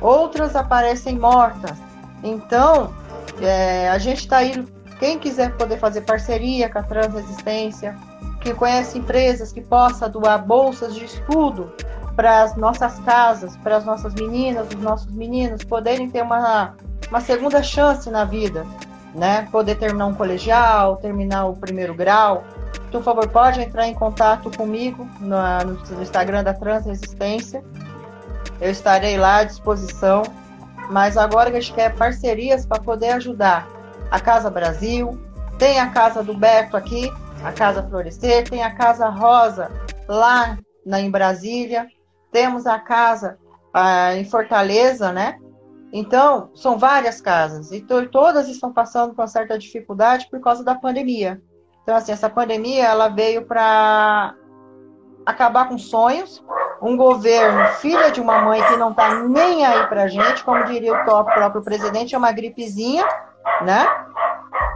Outras 0.00 0.54
aparecem 0.54 1.18
mortas. 1.18 1.76
Então, 2.22 2.94
é, 3.40 3.88
a 3.88 3.98
gente 3.98 4.20
está 4.20 4.38
aí, 4.38 4.64
quem 5.00 5.18
quiser 5.18 5.56
poder 5.56 5.78
fazer 5.78 6.02
parceria 6.02 6.68
com 6.68 6.78
a 6.78 6.82
Transresistência, 6.84 7.96
que 8.40 8.54
conhece 8.54 8.98
empresas 8.98 9.52
que 9.52 9.60
possa 9.60 10.08
doar 10.08 10.44
bolsas 10.44 10.94
de 10.94 11.04
estudo 11.04 11.72
para 12.14 12.42
as 12.42 12.56
nossas 12.56 12.98
casas, 13.00 13.56
para 13.58 13.76
as 13.76 13.84
nossas 13.84 14.14
meninas, 14.14 14.68
os 14.68 14.80
nossos 14.80 15.12
meninos 15.12 15.62
poderem 15.64 16.10
ter 16.10 16.22
uma, 16.22 16.74
uma 17.08 17.20
segunda 17.20 17.62
chance 17.62 18.10
na 18.10 18.24
vida, 18.24 18.66
né? 19.14 19.46
Poder 19.52 19.76
terminar 19.76 20.06
um 20.06 20.14
colegial, 20.14 20.96
terminar 20.96 21.46
o 21.46 21.54
primeiro 21.54 21.94
grau. 21.94 22.44
Por 22.90 23.02
favor, 23.02 23.28
pode 23.28 23.60
entrar 23.60 23.86
em 23.86 23.94
contato 23.94 24.50
comigo 24.56 25.06
no, 25.20 25.36
no 25.94 26.02
Instagram 26.02 26.42
da 26.42 26.54
Transresistência. 26.54 27.62
Eu 28.60 28.70
estarei 28.70 29.16
lá 29.16 29.38
à 29.38 29.44
disposição. 29.44 30.22
Mas 30.90 31.16
agora 31.16 31.50
a 31.50 31.52
gente 31.52 31.72
quer 31.72 31.94
parcerias 31.94 32.64
para 32.64 32.80
poder 32.80 33.10
ajudar 33.10 33.68
a 34.10 34.18
Casa 34.18 34.50
Brasil, 34.50 35.18
tem 35.58 35.78
a 35.78 35.88
Casa 35.90 36.22
do 36.22 36.32
Beto 36.32 36.76
aqui, 36.76 37.12
a 37.44 37.52
Casa 37.52 37.82
Florescer, 37.82 38.48
tem 38.48 38.62
a 38.62 38.74
Casa 38.74 39.08
Rosa 39.08 39.70
lá 40.08 40.58
na, 40.84 41.00
em 41.00 41.10
Brasília, 41.10 41.86
temos 42.32 42.66
a 42.66 42.78
casa 42.78 43.38
ah, 43.72 44.14
em 44.14 44.24
Fortaleza, 44.24 45.12
né? 45.12 45.38
Então, 45.92 46.50
são 46.54 46.78
várias 46.78 47.20
casas 47.20 47.72
e 47.72 47.80
to 47.80 48.06
todas 48.08 48.48
estão 48.48 48.72
passando 48.72 49.12
uma 49.12 49.26
certa 49.26 49.58
dificuldade 49.58 50.28
por 50.30 50.40
causa 50.40 50.62
da 50.62 50.74
pandemia. 50.74 51.40
Então, 51.82 51.96
assim, 51.96 52.12
essa 52.12 52.28
pandemia 52.28 52.84
ela 52.84 53.08
veio 53.08 53.46
para 53.46 54.34
acabar 55.24 55.68
com 55.68 55.78
sonhos. 55.78 56.44
Um 56.80 56.96
governo, 56.96 57.66
filha 57.80 58.10
de 58.10 58.20
uma 58.20 58.38
mãe 58.40 58.62
que 58.62 58.76
não 58.76 58.90
está 58.90 59.22
nem 59.24 59.66
aí 59.66 59.86
para 59.88 60.06
gente, 60.06 60.44
como 60.44 60.64
diria 60.64 60.92
o 60.92 61.04
próprio 61.04 61.62
presidente, 61.62 62.14
é 62.14 62.18
uma 62.18 62.30
gripezinha, 62.30 63.04
né? 63.62 63.84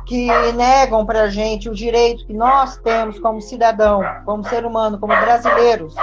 Que 0.06 0.26
negam 0.52 1.06
para 1.06 1.22
a 1.22 1.28
gente 1.28 1.68
o 1.68 1.74
direito 1.74 2.26
que 2.26 2.32
nós 2.32 2.76
temos 2.78 3.18
como 3.18 3.40
cidadão, 3.40 4.02
como 4.24 4.44
ser 4.44 4.64
humano, 4.64 4.98
como 4.98 5.14
brasileiros, 5.14 5.94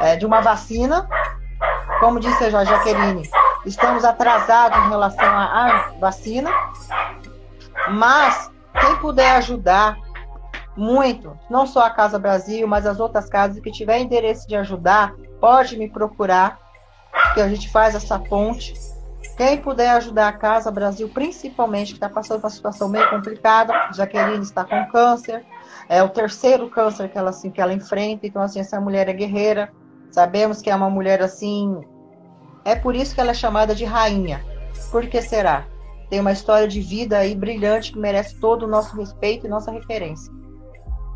é, 0.00 0.16
de 0.16 0.26
uma 0.26 0.40
vacina. 0.40 1.08
Como 2.00 2.18
disse 2.18 2.44
a 2.44 2.64
Jaqueline, 2.64 3.22
estamos 3.64 4.04
atrasados 4.04 4.76
em 4.78 4.88
relação 4.88 5.24
à 5.24 5.92
vacina, 6.00 6.50
mas 7.90 8.50
quem 8.80 8.96
puder 8.96 9.36
ajudar 9.36 9.96
muito, 10.76 11.38
não 11.48 11.66
só 11.66 11.84
a 11.84 11.90
Casa 11.90 12.18
Brasil, 12.18 12.66
mas 12.66 12.86
as 12.86 12.98
outras 12.98 13.28
casas 13.28 13.60
que 13.60 13.70
tiver 13.70 13.98
interesse 13.98 14.48
de 14.48 14.56
ajudar, 14.56 15.14
pode 15.40 15.76
me 15.76 15.88
procurar, 15.88 16.58
que 17.34 17.40
a 17.40 17.48
gente 17.48 17.70
faz 17.70 17.94
essa 17.94 18.18
ponte 18.18 18.74
quem 19.36 19.58
puder 19.58 19.90
ajudar 19.90 20.28
a 20.28 20.32
Casa 20.32 20.70
Brasil, 20.70 21.08
principalmente, 21.08 21.92
que 21.92 21.96
está 21.96 22.08
passando 22.08 22.40
por 22.40 22.46
uma 22.46 22.50
situação 22.50 22.88
meio 22.88 23.08
complicada, 23.10 23.90
Jaqueline 23.92 24.42
está 24.42 24.64
com 24.64 24.86
câncer, 24.90 25.44
é 25.88 26.02
o 26.02 26.08
terceiro 26.08 26.68
câncer 26.68 27.08
que 27.08 27.18
ela, 27.18 27.30
assim, 27.30 27.50
que 27.50 27.60
ela 27.60 27.72
enfrenta, 27.72 28.26
então, 28.26 28.42
assim, 28.42 28.60
essa 28.60 28.80
mulher 28.80 29.08
é 29.08 29.12
guerreira, 29.12 29.72
sabemos 30.10 30.60
que 30.60 30.70
é 30.70 30.76
uma 30.76 30.90
mulher, 30.90 31.22
assim, 31.22 31.80
é 32.64 32.74
por 32.76 32.94
isso 32.94 33.14
que 33.14 33.20
ela 33.20 33.30
é 33.30 33.34
chamada 33.34 33.74
de 33.74 33.84
rainha. 33.84 34.44
Por 34.90 35.06
que 35.06 35.20
será? 35.22 35.66
Tem 36.10 36.20
uma 36.20 36.32
história 36.32 36.68
de 36.68 36.80
vida 36.80 37.18
aí 37.18 37.34
brilhante 37.34 37.92
que 37.92 37.98
merece 37.98 38.38
todo 38.38 38.64
o 38.64 38.68
nosso 38.68 38.94
respeito 38.96 39.46
e 39.46 39.50
nossa 39.50 39.70
referência. 39.70 40.32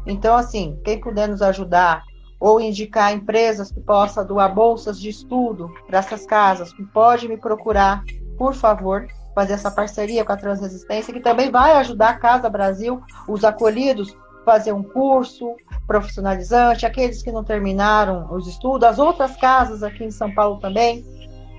Então, 0.07 0.37
assim, 0.37 0.81
quem 0.85 1.01
puder 1.01 1.29
nos 1.29 1.43
ajudar 1.43 2.03
ou 2.39 2.61
indicar 2.61 3.13
empresas 3.13 3.71
que 3.71 3.81
possam 3.81 4.27
doar 4.27 4.55
bolsas 4.55 5.01
de 5.01 5.09
estudo 5.09 5.73
para 5.87 5.99
essas 5.99 6.27
casas, 6.27 6.73
pode 6.93 7.29
me 7.29 7.37
procurar, 7.37 8.03
por 8.39 8.55
favor, 8.55 9.07
fazer 9.35 9.55
essa 9.55 9.71
parceria 9.71 10.25
com 10.25 10.33
a 10.33 10.37
Transresistência, 10.37 11.13
que 11.13 11.21
também 11.21 11.51
vai 11.51 11.73
ajudar 11.73 12.11
a 12.11 12.19
Casa 12.19 12.49
Brasil, 12.49 13.03
os 13.29 13.45
acolhidos, 13.45 14.17
fazer 14.45 14.73
um 14.73 14.83
curso 14.83 15.55
profissionalizante, 15.87 16.87
aqueles 16.87 17.23
que 17.23 17.33
não 17.33 17.45
terminaram 17.45 18.33
os 18.33 18.47
estudos, 18.47 18.89
as 18.89 18.99
outras 18.99 19.37
casas 19.37 19.83
aqui 19.83 20.05
em 20.05 20.11
São 20.11 20.33
Paulo 20.35 20.59
também, 20.59 21.05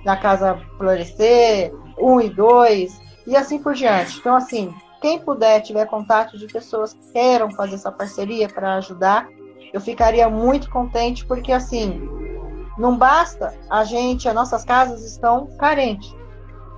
na 0.05 0.15
Casa 0.15 0.59
Florescer, 0.77 1.71
1 1.99 2.21
e 2.21 2.29
2, 2.29 3.01
e 3.27 3.35
assim 3.35 3.59
por 3.59 3.73
diante. 3.73 4.17
Então, 4.17 4.35
assim, 4.35 4.73
quem 5.01 5.19
puder, 5.19 5.61
tiver 5.61 5.85
contato 5.85 6.37
de 6.37 6.47
pessoas 6.47 6.93
que 6.93 7.11
queiram 7.11 7.51
fazer 7.51 7.75
essa 7.75 7.91
parceria 7.91 8.47
para 8.47 8.75
ajudar, 8.75 9.27
eu 9.73 9.81
ficaria 9.81 10.29
muito 10.29 10.69
contente, 10.69 11.25
porque 11.25 11.51
assim, 11.51 12.01
não 12.77 12.97
basta 12.97 13.53
a 13.69 13.83
gente, 13.83 14.27
as 14.27 14.35
nossas 14.35 14.63
casas 14.63 15.03
estão 15.03 15.47
carentes, 15.57 16.15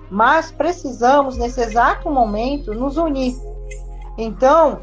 mas 0.10 0.52
precisamos, 0.52 1.38
nesse 1.38 1.62
exato 1.62 2.10
momento, 2.10 2.74
nos 2.74 2.98
unir. 2.98 3.36
Então, 4.18 4.82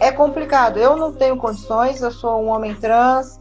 é 0.00 0.10
complicado. 0.10 0.78
Eu 0.78 0.96
não 0.96 1.12
tenho 1.12 1.36
condições, 1.36 2.02
eu 2.02 2.10
sou 2.10 2.42
um 2.42 2.48
homem 2.48 2.74
trans, 2.74 3.40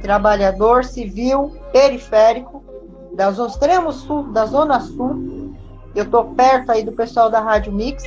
trabalhador 0.00 0.84
civil, 0.84 1.56
periférico, 1.72 2.62
da 3.14 3.30
zona 3.30 3.50
extremo 3.50 3.92
sul, 3.92 4.32
da 4.32 4.46
zona 4.46 4.80
sul. 4.80 5.54
Eu 5.94 6.04
estou 6.04 6.24
perto 6.34 6.72
aí 6.72 6.82
do 6.82 6.92
pessoal 6.92 7.30
da 7.30 7.40
Rádio 7.40 7.72
Mix, 7.72 8.02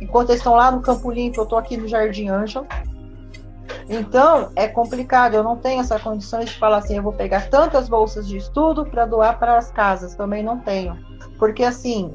enquanto 0.00 0.30
eles 0.30 0.40
estão 0.40 0.54
lá 0.54 0.70
no 0.70 0.82
Campo 0.82 1.10
Limpo, 1.10 1.40
eu 1.40 1.44
estou 1.44 1.58
aqui 1.58 1.76
no 1.76 1.86
Jardim 1.88 2.28
Ângelo. 2.28 2.66
Então, 3.88 4.50
é 4.54 4.68
complicado, 4.68 5.34
eu 5.34 5.42
não 5.42 5.56
tenho 5.56 5.80
essa 5.80 5.98
condições 5.98 6.50
de 6.50 6.58
falar 6.58 6.78
assim, 6.78 6.96
eu 6.96 7.02
vou 7.02 7.12
pegar 7.12 7.48
tantas 7.48 7.88
bolsas 7.88 8.26
de 8.26 8.36
estudo 8.36 8.84
para 8.86 9.06
doar 9.06 9.38
para 9.38 9.56
as 9.56 9.70
casas, 9.70 10.14
também 10.14 10.42
não 10.42 10.58
tenho. 10.58 10.96
Porque 11.38 11.64
assim, 11.64 12.12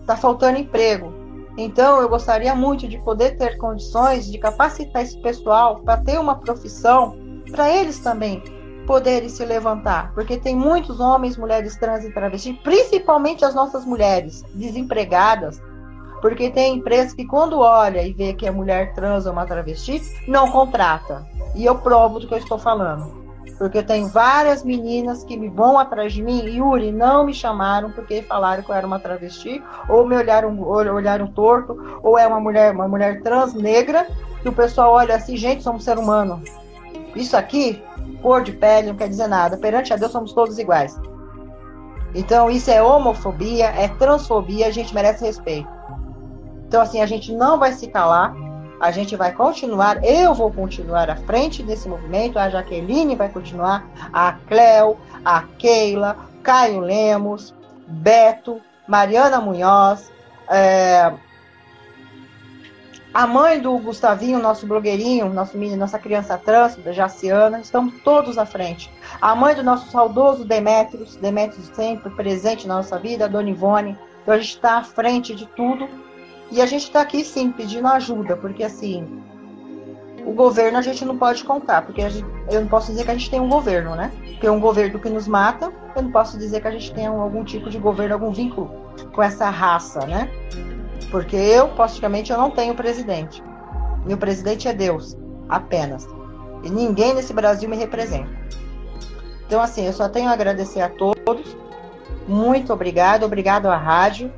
está 0.00 0.16
faltando 0.16 0.58
emprego. 0.58 1.12
Então, 1.56 2.00
eu 2.00 2.08
gostaria 2.08 2.54
muito 2.54 2.88
de 2.88 2.98
poder 2.98 3.36
ter 3.36 3.56
condições 3.58 4.30
de 4.30 4.38
capacitar 4.38 5.02
esse 5.02 5.20
pessoal 5.20 5.80
para 5.80 5.98
ter 5.98 6.18
uma 6.18 6.36
profissão, 6.36 7.16
para 7.50 7.70
eles 7.70 8.00
também 8.00 8.42
poderem 8.86 9.28
se 9.28 9.44
levantar. 9.44 10.12
Porque 10.14 10.36
tem 10.36 10.56
muitos 10.56 11.00
homens, 11.00 11.36
mulheres 11.36 11.76
trans 11.76 12.04
e 12.04 12.12
travestis, 12.12 12.56
principalmente 12.62 13.44
as 13.44 13.54
nossas 13.54 13.84
mulheres 13.84 14.44
desempregadas, 14.54 15.60
porque 16.24 16.48
tem 16.48 16.76
empresa 16.76 17.14
que 17.14 17.26
quando 17.26 17.58
olha 17.58 18.02
e 18.02 18.10
vê 18.10 18.32
que 18.32 18.46
é 18.46 18.50
mulher 18.50 18.94
trans 18.94 19.26
ou 19.26 19.32
uma 19.32 19.44
travesti, 19.44 20.00
não 20.26 20.50
contrata. 20.50 21.22
E 21.54 21.66
eu 21.66 21.74
provo 21.74 22.18
do 22.18 22.26
que 22.26 22.32
eu 22.32 22.38
estou 22.38 22.58
falando. 22.58 23.12
Porque 23.58 23.82
tenho 23.82 24.08
várias 24.08 24.64
meninas 24.64 25.22
que 25.22 25.36
me 25.36 25.50
vão 25.50 25.78
atrás 25.78 26.14
de 26.14 26.22
mim, 26.22 26.40
Yuri, 26.46 26.90
não 26.90 27.26
me 27.26 27.34
chamaram 27.34 27.92
porque 27.92 28.22
falaram 28.22 28.62
que 28.62 28.70
eu 28.70 28.74
era 28.74 28.86
uma 28.86 28.98
travesti, 28.98 29.62
ou 29.86 30.06
me 30.06 30.16
olharam, 30.16 30.58
olharam 30.62 31.26
torto, 31.26 32.00
ou 32.02 32.18
é 32.18 32.26
uma 32.26 32.40
mulher, 32.40 32.72
uma 32.72 32.88
mulher 32.88 33.20
trans 33.20 33.52
negra, 33.52 34.08
que 34.40 34.48
o 34.48 34.52
pessoal 34.52 34.92
olha 34.92 35.16
assim, 35.16 35.36
gente, 35.36 35.62
somos 35.62 35.84
ser 35.84 35.98
humano. 35.98 36.42
Isso 37.14 37.36
aqui, 37.36 37.82
cor 38.22 38.42
de 38.42 38.52
pele, 38.52 38.86
não 38.86 38.96
quer 38.96 39.10
dizer 39.10 39.28
nada. 39.28 39.58
Perante 39.58 39.92
a 39.92 39.96
Deus 39.96 40.10
somos 40.10 40.32
todos 40.32 40.58
iguais. 40.58 40.98
Então, 42.14 42.48
isso 42.48 42.70
é 42.70 42.82
homofobia, 42.82 43.66
é 43.66 43.88
transfobia, 43.88 44.68
a 44.68 44.70
gente 44.70 44.94
merece 44.94 45.22
respeito. 45.22 45.83
Então, 46.74 46.82
assim, 46.82 47.00
a 47.00 47.06
gente 47.06 47.32
não 47.32 47.56
vai 47.56 47.72
se 47.72 47.86
calar, 47.86 48.34
a 48.80 48.90
gente 48.90 49.14
vai 49.14 49.30
continuar, 49.30 50.02
eu 50.02 50.34
vou 50.34 50.50
continuar 50.50 51.08
à 51.08 51.14
frente 51.14 51.62
desse 51.62 51.88
movimento, 51.88 52.36
a 52.36 52.50
Jaqueline 52.50 53.14
vai 53.14 53.28
continuar, 53.28 53.86
a 54.12 54.32
Cleo, 54.48 54.98
a 55.24 55.42
Keila, 55.56 56.16
Caio 56.42 56.80
Lemos, 56.80 57.54
Beto, 57.86 58.60
Mariana 58.88 59.40
Munhoz, 59.40 60.10
é, 60.50 61.12
a 63.14 63.24
mãe 63.24 63.60
do 63.60 63.78
Gustavinho, 63.78 64.40
nosso 64.40 64.66
blogueirinho, 64.66 65.32
nosso 65.32 65.56
menino, 65.56 65.78
nossa 65.78 66.00
criança 66.00 66.36
trans, 66.36 66.74
da 66.74 66.90
Jaciana, 66.90 67.60
estamos 67.60 68.02
todos 68.02 68.36
à 68.36 68.44
frente. 68.44 68.90
A 69.20 69.32
mãe 69.36 69.54
do 69.54 69.62
nosso 69.62 69.92
saudoso 69.92 70.44
Demetrios, 70.44 71.14
Demetrios 71.14 71.68
sempre 71.68 72.10
presente 72.10 72.66
na 72.66 72.74
nossa 72.78 72.98
vida, 72.98 73.26
a 73.26 73.28
Dona 73.28 73.48
Ivone. 73.48 73.96
Então 74.22 74.34
a 74.34 74.38
gente 74.38 74.56
está 74.56 74.78
à 74.78 74.82
frente 74.82 75.36
de 75.36 75.46
tudo 75.46 76.02
e 76.54 76.62
a 76.62 76.66
gente 76.66 76.84
está 76.84 77.00
aqui 77.00 77.24
sim 77.24 77.50
pedindo 77.50 77.88
ajuda, 77.88 78.36
porque 78.36 78.62
assim, 78.62 79.22
o 80.24 80.32
governo 80.32 80.78
a 80.78 80.82
gente 80.82 81.04
não 81.04 81.18
pode 81.18 81.42
contar, 81.42 81.82
porque 81.82 82.08
gente, 82.08 82.26
eu 82.50 82.60
não 82.60 82.68
posso 82.68 82.92
dizer 82.92 83.04
que 83.04 83.10
a 83.10 83.14
gente 83.14 83.28
tem 83.28 83.40
um 83.40 83.48
governo, 83.48 83.96
né? 83.96 84.12
Porque 84.30 84.48
um 84.48 84.60
governo 84.60 84.98
que 85.00 85.08
nos 85.08 85.26
mata, 85.26 85.72
eu 85.96 86.02
não 86.02 86.12
posso 86.12 86.38
dizer 86.38 86.60
que 86.60 86.68
a 86.68 86.70
gente 86.70 86.94
tem 86.94 87.06
algum 87.06 87.42
tipo 87.42 87.68
de 87.68 87.78
governo, 87.78 88.14
algum 88.14 88.30
vínculo 88.30 88.70
com 89.12 89.22
essa 89.22 89.50
raça, 89.50 90.06
né? 90.06 90.30
Porque 91.10 91.36
eu, 91.36 91.68
praticamente, 91.70 92.30
eu 92.30 92.38
não 92.38 92.50
tenho 92.50 92.74
presidente. 92.74 93.42
Meu 94.06 94.16
presidente 94.16 94.68
é 94.68 94.72
Deus, 94.72 95.16
apenas. 95.48 96.06
E 96.62 96.70
ninguém 96.70 97.14
nesse 97.14 97.32
Brasil 97.32 97.68
me 97.68 97.76
representa. 97.76 98.30
Então, 99.46 99.60
assim, 99.60 99.86
eu 99.86 99.92
só 99.92 100.08
tenho 100.08 100.28
a 100.28 100.32
agradecer 100.32 100.80
a 100.80 100.88
todos. 100.88 101.56
Muito 102.26 102.72
obrigado, 102.72 103.24
obrigado 103.24 103.66
à 103.66 103.76
rádio. 103.76 104.32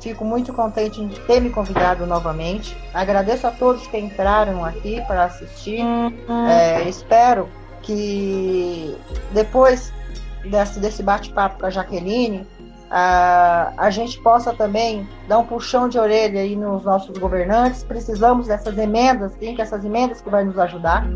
Fico 0.00 0.24
muito 0.24 0.52
contente 0.52 1.04
de 1.04 1.18
ter 1.20 1.40
me 1.40 1.50
convidado 1.50 2.06
novamente. 2.06 2.76
Agradeço 2.94 3.46
a 3.46 3.50
todos 3.50 3.86
que 3.86 3.98
entraram 3.98 4.64
aqui 4.64 5.00
para 5.06 5.24
assistir. 5.24 5.80
Uhum. 5.80 6.46
É, 6.48 6.88
espero 6.88 7.48
que 7.82 8.96
depois 9.32 9.92
desse, 10.44 10.78
desse 10.78 11.02
bate-papo 11.02 11.58
com 11.58 11.66
a 11.66 11.70
Jaqueline, 11.70 12.46
a, 12.90 13.72
a 13.76 13.90
gente 13.90 14.20
possa 14.20 14.54
também 14.54 15.06
dar 15.26 15.38
um 15.38 15.44
puxão 15.44 15.88
de 15.88 15.98
orelha 15.98 16.40
aí 16.40 16.56
nos 16.56 16.84
nossos 16.84 17.16
governantes. 17.18 17.82
Precisamos 17.82 18.46
dessas 18.46 18.76
emendas, 18.78 19.32
sim, 19.38 19.54
que 19.54 19.62
essas 19.62 19.84
emendas 19.84 20.20
que 20.20 20.30
vai 20.30 20.44
nos 20.44 20.58
ajudar. 20.58 21.06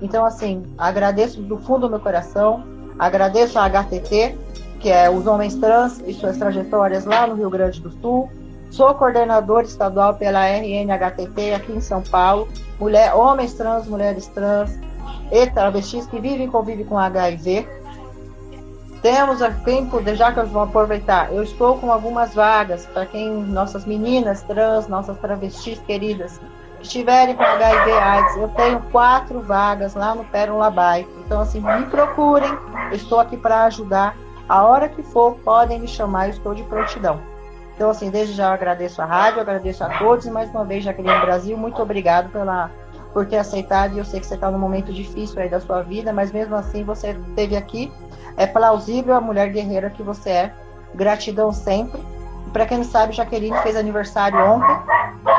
Então, 0.00 0.24
assim, 0.24 0.62
agradeço 0.78 1.42
do 1.42 1.58
fundo 1.58 1.80
do 1.80 1.90
meu 1.90 2.00
coração, 2.00 2.64
agradeço 2.98 3.58
a 3.58 3.64
HTT, 3.64 4.38
que 4.80 4.90
é 4.90 5.10
os 5.10 5.26
homens 5.26 5.54
trans 5.56 6.02
e 6.06 6.14
suas 6.14 6.36
trajetórias 6.36 7.04
lá 7.04 7.26
no 7.26 7.34
Rio 7.34 7.50
Grande 7.50 7.80
do 7.80 7.90
Sul. 7.90 8.30
Sou 8.70 8.94
coordenador 8.94 9.62
estadual 9.62 10.14
pela 10.14 10.46
RNHTT 10.46 11.54
aqui 11.54 11.72
em 11.72 11.80
São 11.80 12.02
Paulo. 12.02 12.48
Mulher, 12.78 13.14
homens 13.14 13.54
trans, 13.54 13.86
mulheres 13.86 14.26
trans 14.28 14.78
e 15.32 15.46
travestis 15.46 16.06
que 16.06 16.20
vivem 16.20 16.46
e 16.46 16.50
convivem 16.50 16.84
com 16.84 16.98
HIV. 16.98 17.66
Temos 19.02 19.38
tempo, 19.64 20.02
já 20.14 20.32
que 20.32 20.40
eu 20.40 20.46
vou 20.46 20.62
aproveitar, 20.62 21.32
eu 21.32 21.42
estou 21.42 21.78
com 21.78 21.90
algumas 21.90 22.34
vagas 22.34 22.84
para 22.86 23.06
quem, 23.06 23.30
nossas 23.30 23.86
meninas 23.86 24.42
trans, 24.42 24.88
nossas 24.88 25.16
travestis 25.18 25.78
queridas, 25.80 26.40
estiverem 26.80 27.36
com 27.36 27.42
HIV 27.42 27.92
AIDS. 27.92 28.36
Eu 28.36 28.48
tenho 28.48 28.80
quatro 28.90 29.40
vagas 29.40 29.94
lá 29.94 30.14
no 30.14 30.24
Pérola 30.24 30.68
Bay. 30.68 31.06
Então, 31.24 31.40
assim, 31.40 31.60
me 31.60 31.86
procurem, 31.86 32.50
estou 32.92 33.20
aqui 33.20 33.36
para 33.36 33.64
ajudar 33.64 34.16
a 34.48 34.64
hora 34.64 34.88
que 34.88 35.02
for, 35.02 35.34
podem 35.44 35.80
me 35.80 35.86
chamar, 35.86 36.26
eu 36.26 36.30
estou 36.30 36.54
de 36.54 36.62
prontidão. 36.62 37.20
Então, 37.74 37.90
assim, 37.90 38.10
desde 38.10 38.34
já 38.34 38.48
eu 38.48 38.52
agradeço 38.52 39.00
a 39.00 39.04
rádio, 39.04 39.40
agradeço 39.40 39.84
a 39.84 39.98
todos 39.98 40.26
e 40.26 40.30
mais 40.30 40.50
uma 40.50 40.64
vez, 40.64 40.82
Jaqueline 40.82 41.20
Brasil, 41.20 41.56
muito 41.56 41.80
obrigado 41.80 42.30
pela, 42.30 42.70
por 43.12 43.26
ter 43.26 43.36
aceitado. 43.36 43.94
E 43.94 43.98
eu 43.98 44.04
sei 44.04 44.18
que 44.18 44.26
você 44.26 44.34
está 44.34 44.50
num 44.50 44.58
momento 44.58 44.92
difícil 44.92 45.40
aí 45.40 45.48
da 45.48 45.60
sua 45.60 45.82
vida, 45.82 46.12
mas 46.12 46.32
mesmo 46.32 46.56
assim 46.56 46.82
você 46.82 47.10
esteve 47.10 47.56
aqui. 47.56 47.92
É 48.36 48.46
plausível 48.46 49.14
a 49.14 49.20
mulher 49.20 49.50
guerreira 49.50 49.90
que 49.90 50.02
você 50.02 50.30
é. 50.30 50.54
Gratidão 50.94 51.52
sempre. 51.52 52.00
Para 52.52 52.66
quem 52.66 52.78
não 52.78 52.84
sabe, 52.84 53.12
Jaqueline 53.12 53.56
fez 53.58 53.76
aniversário 53.76 54.38
ontem, 54.38 54.76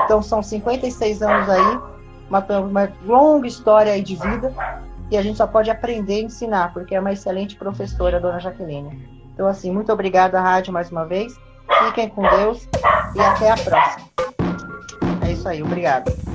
então 0.06 0.22
são 0.22 0.44
56 0.44 1.24
anos 1.24 1.50
aí, 1.50 1.80
uma, 2.30 2.46
uma 2.60 2.92
longa 3.04 3.48
história 3.48 3.92
aí 3.92 4.02
de 4.04 4.16
vida 4.16 4.54
e 5.12 5.18
a 5.18 5.22
gente 5.22 5.38
só 5.38 5.48
pode 5.48 5.70
aprender 5.70 6.22
e 6.22 6.26
ensinar, 6.26 6.74
porque 6.74 6.96
é 6.96 7.00
uma 7.00 7.12
excelente 7.12 7.56
professora, 7.56 8.18
a 8.18 8.20
dona 8.20 8.40
Jaqueline. 8.40 9.08
Então, 9.34 9.48
assim, 9.48 9.72
muito 9.72 9.92
obrigada, 9.92 10.40
rádio, 10.40 10.74
mais 10.74 10.92
uma 10.92 11.06
vez. 11.06 11.34
Fiquem 11.86 12.10
com 12.10 12.22
Deus 12.22 12.68
e 13.16 13.20
até 13.22 13.52
a 13.52 13.58
próxima. 13.58 14.10
É 15.26 15.32
isso 15.32 15.48
aí, 15.48 15.64
obrigada. 15.64 16.29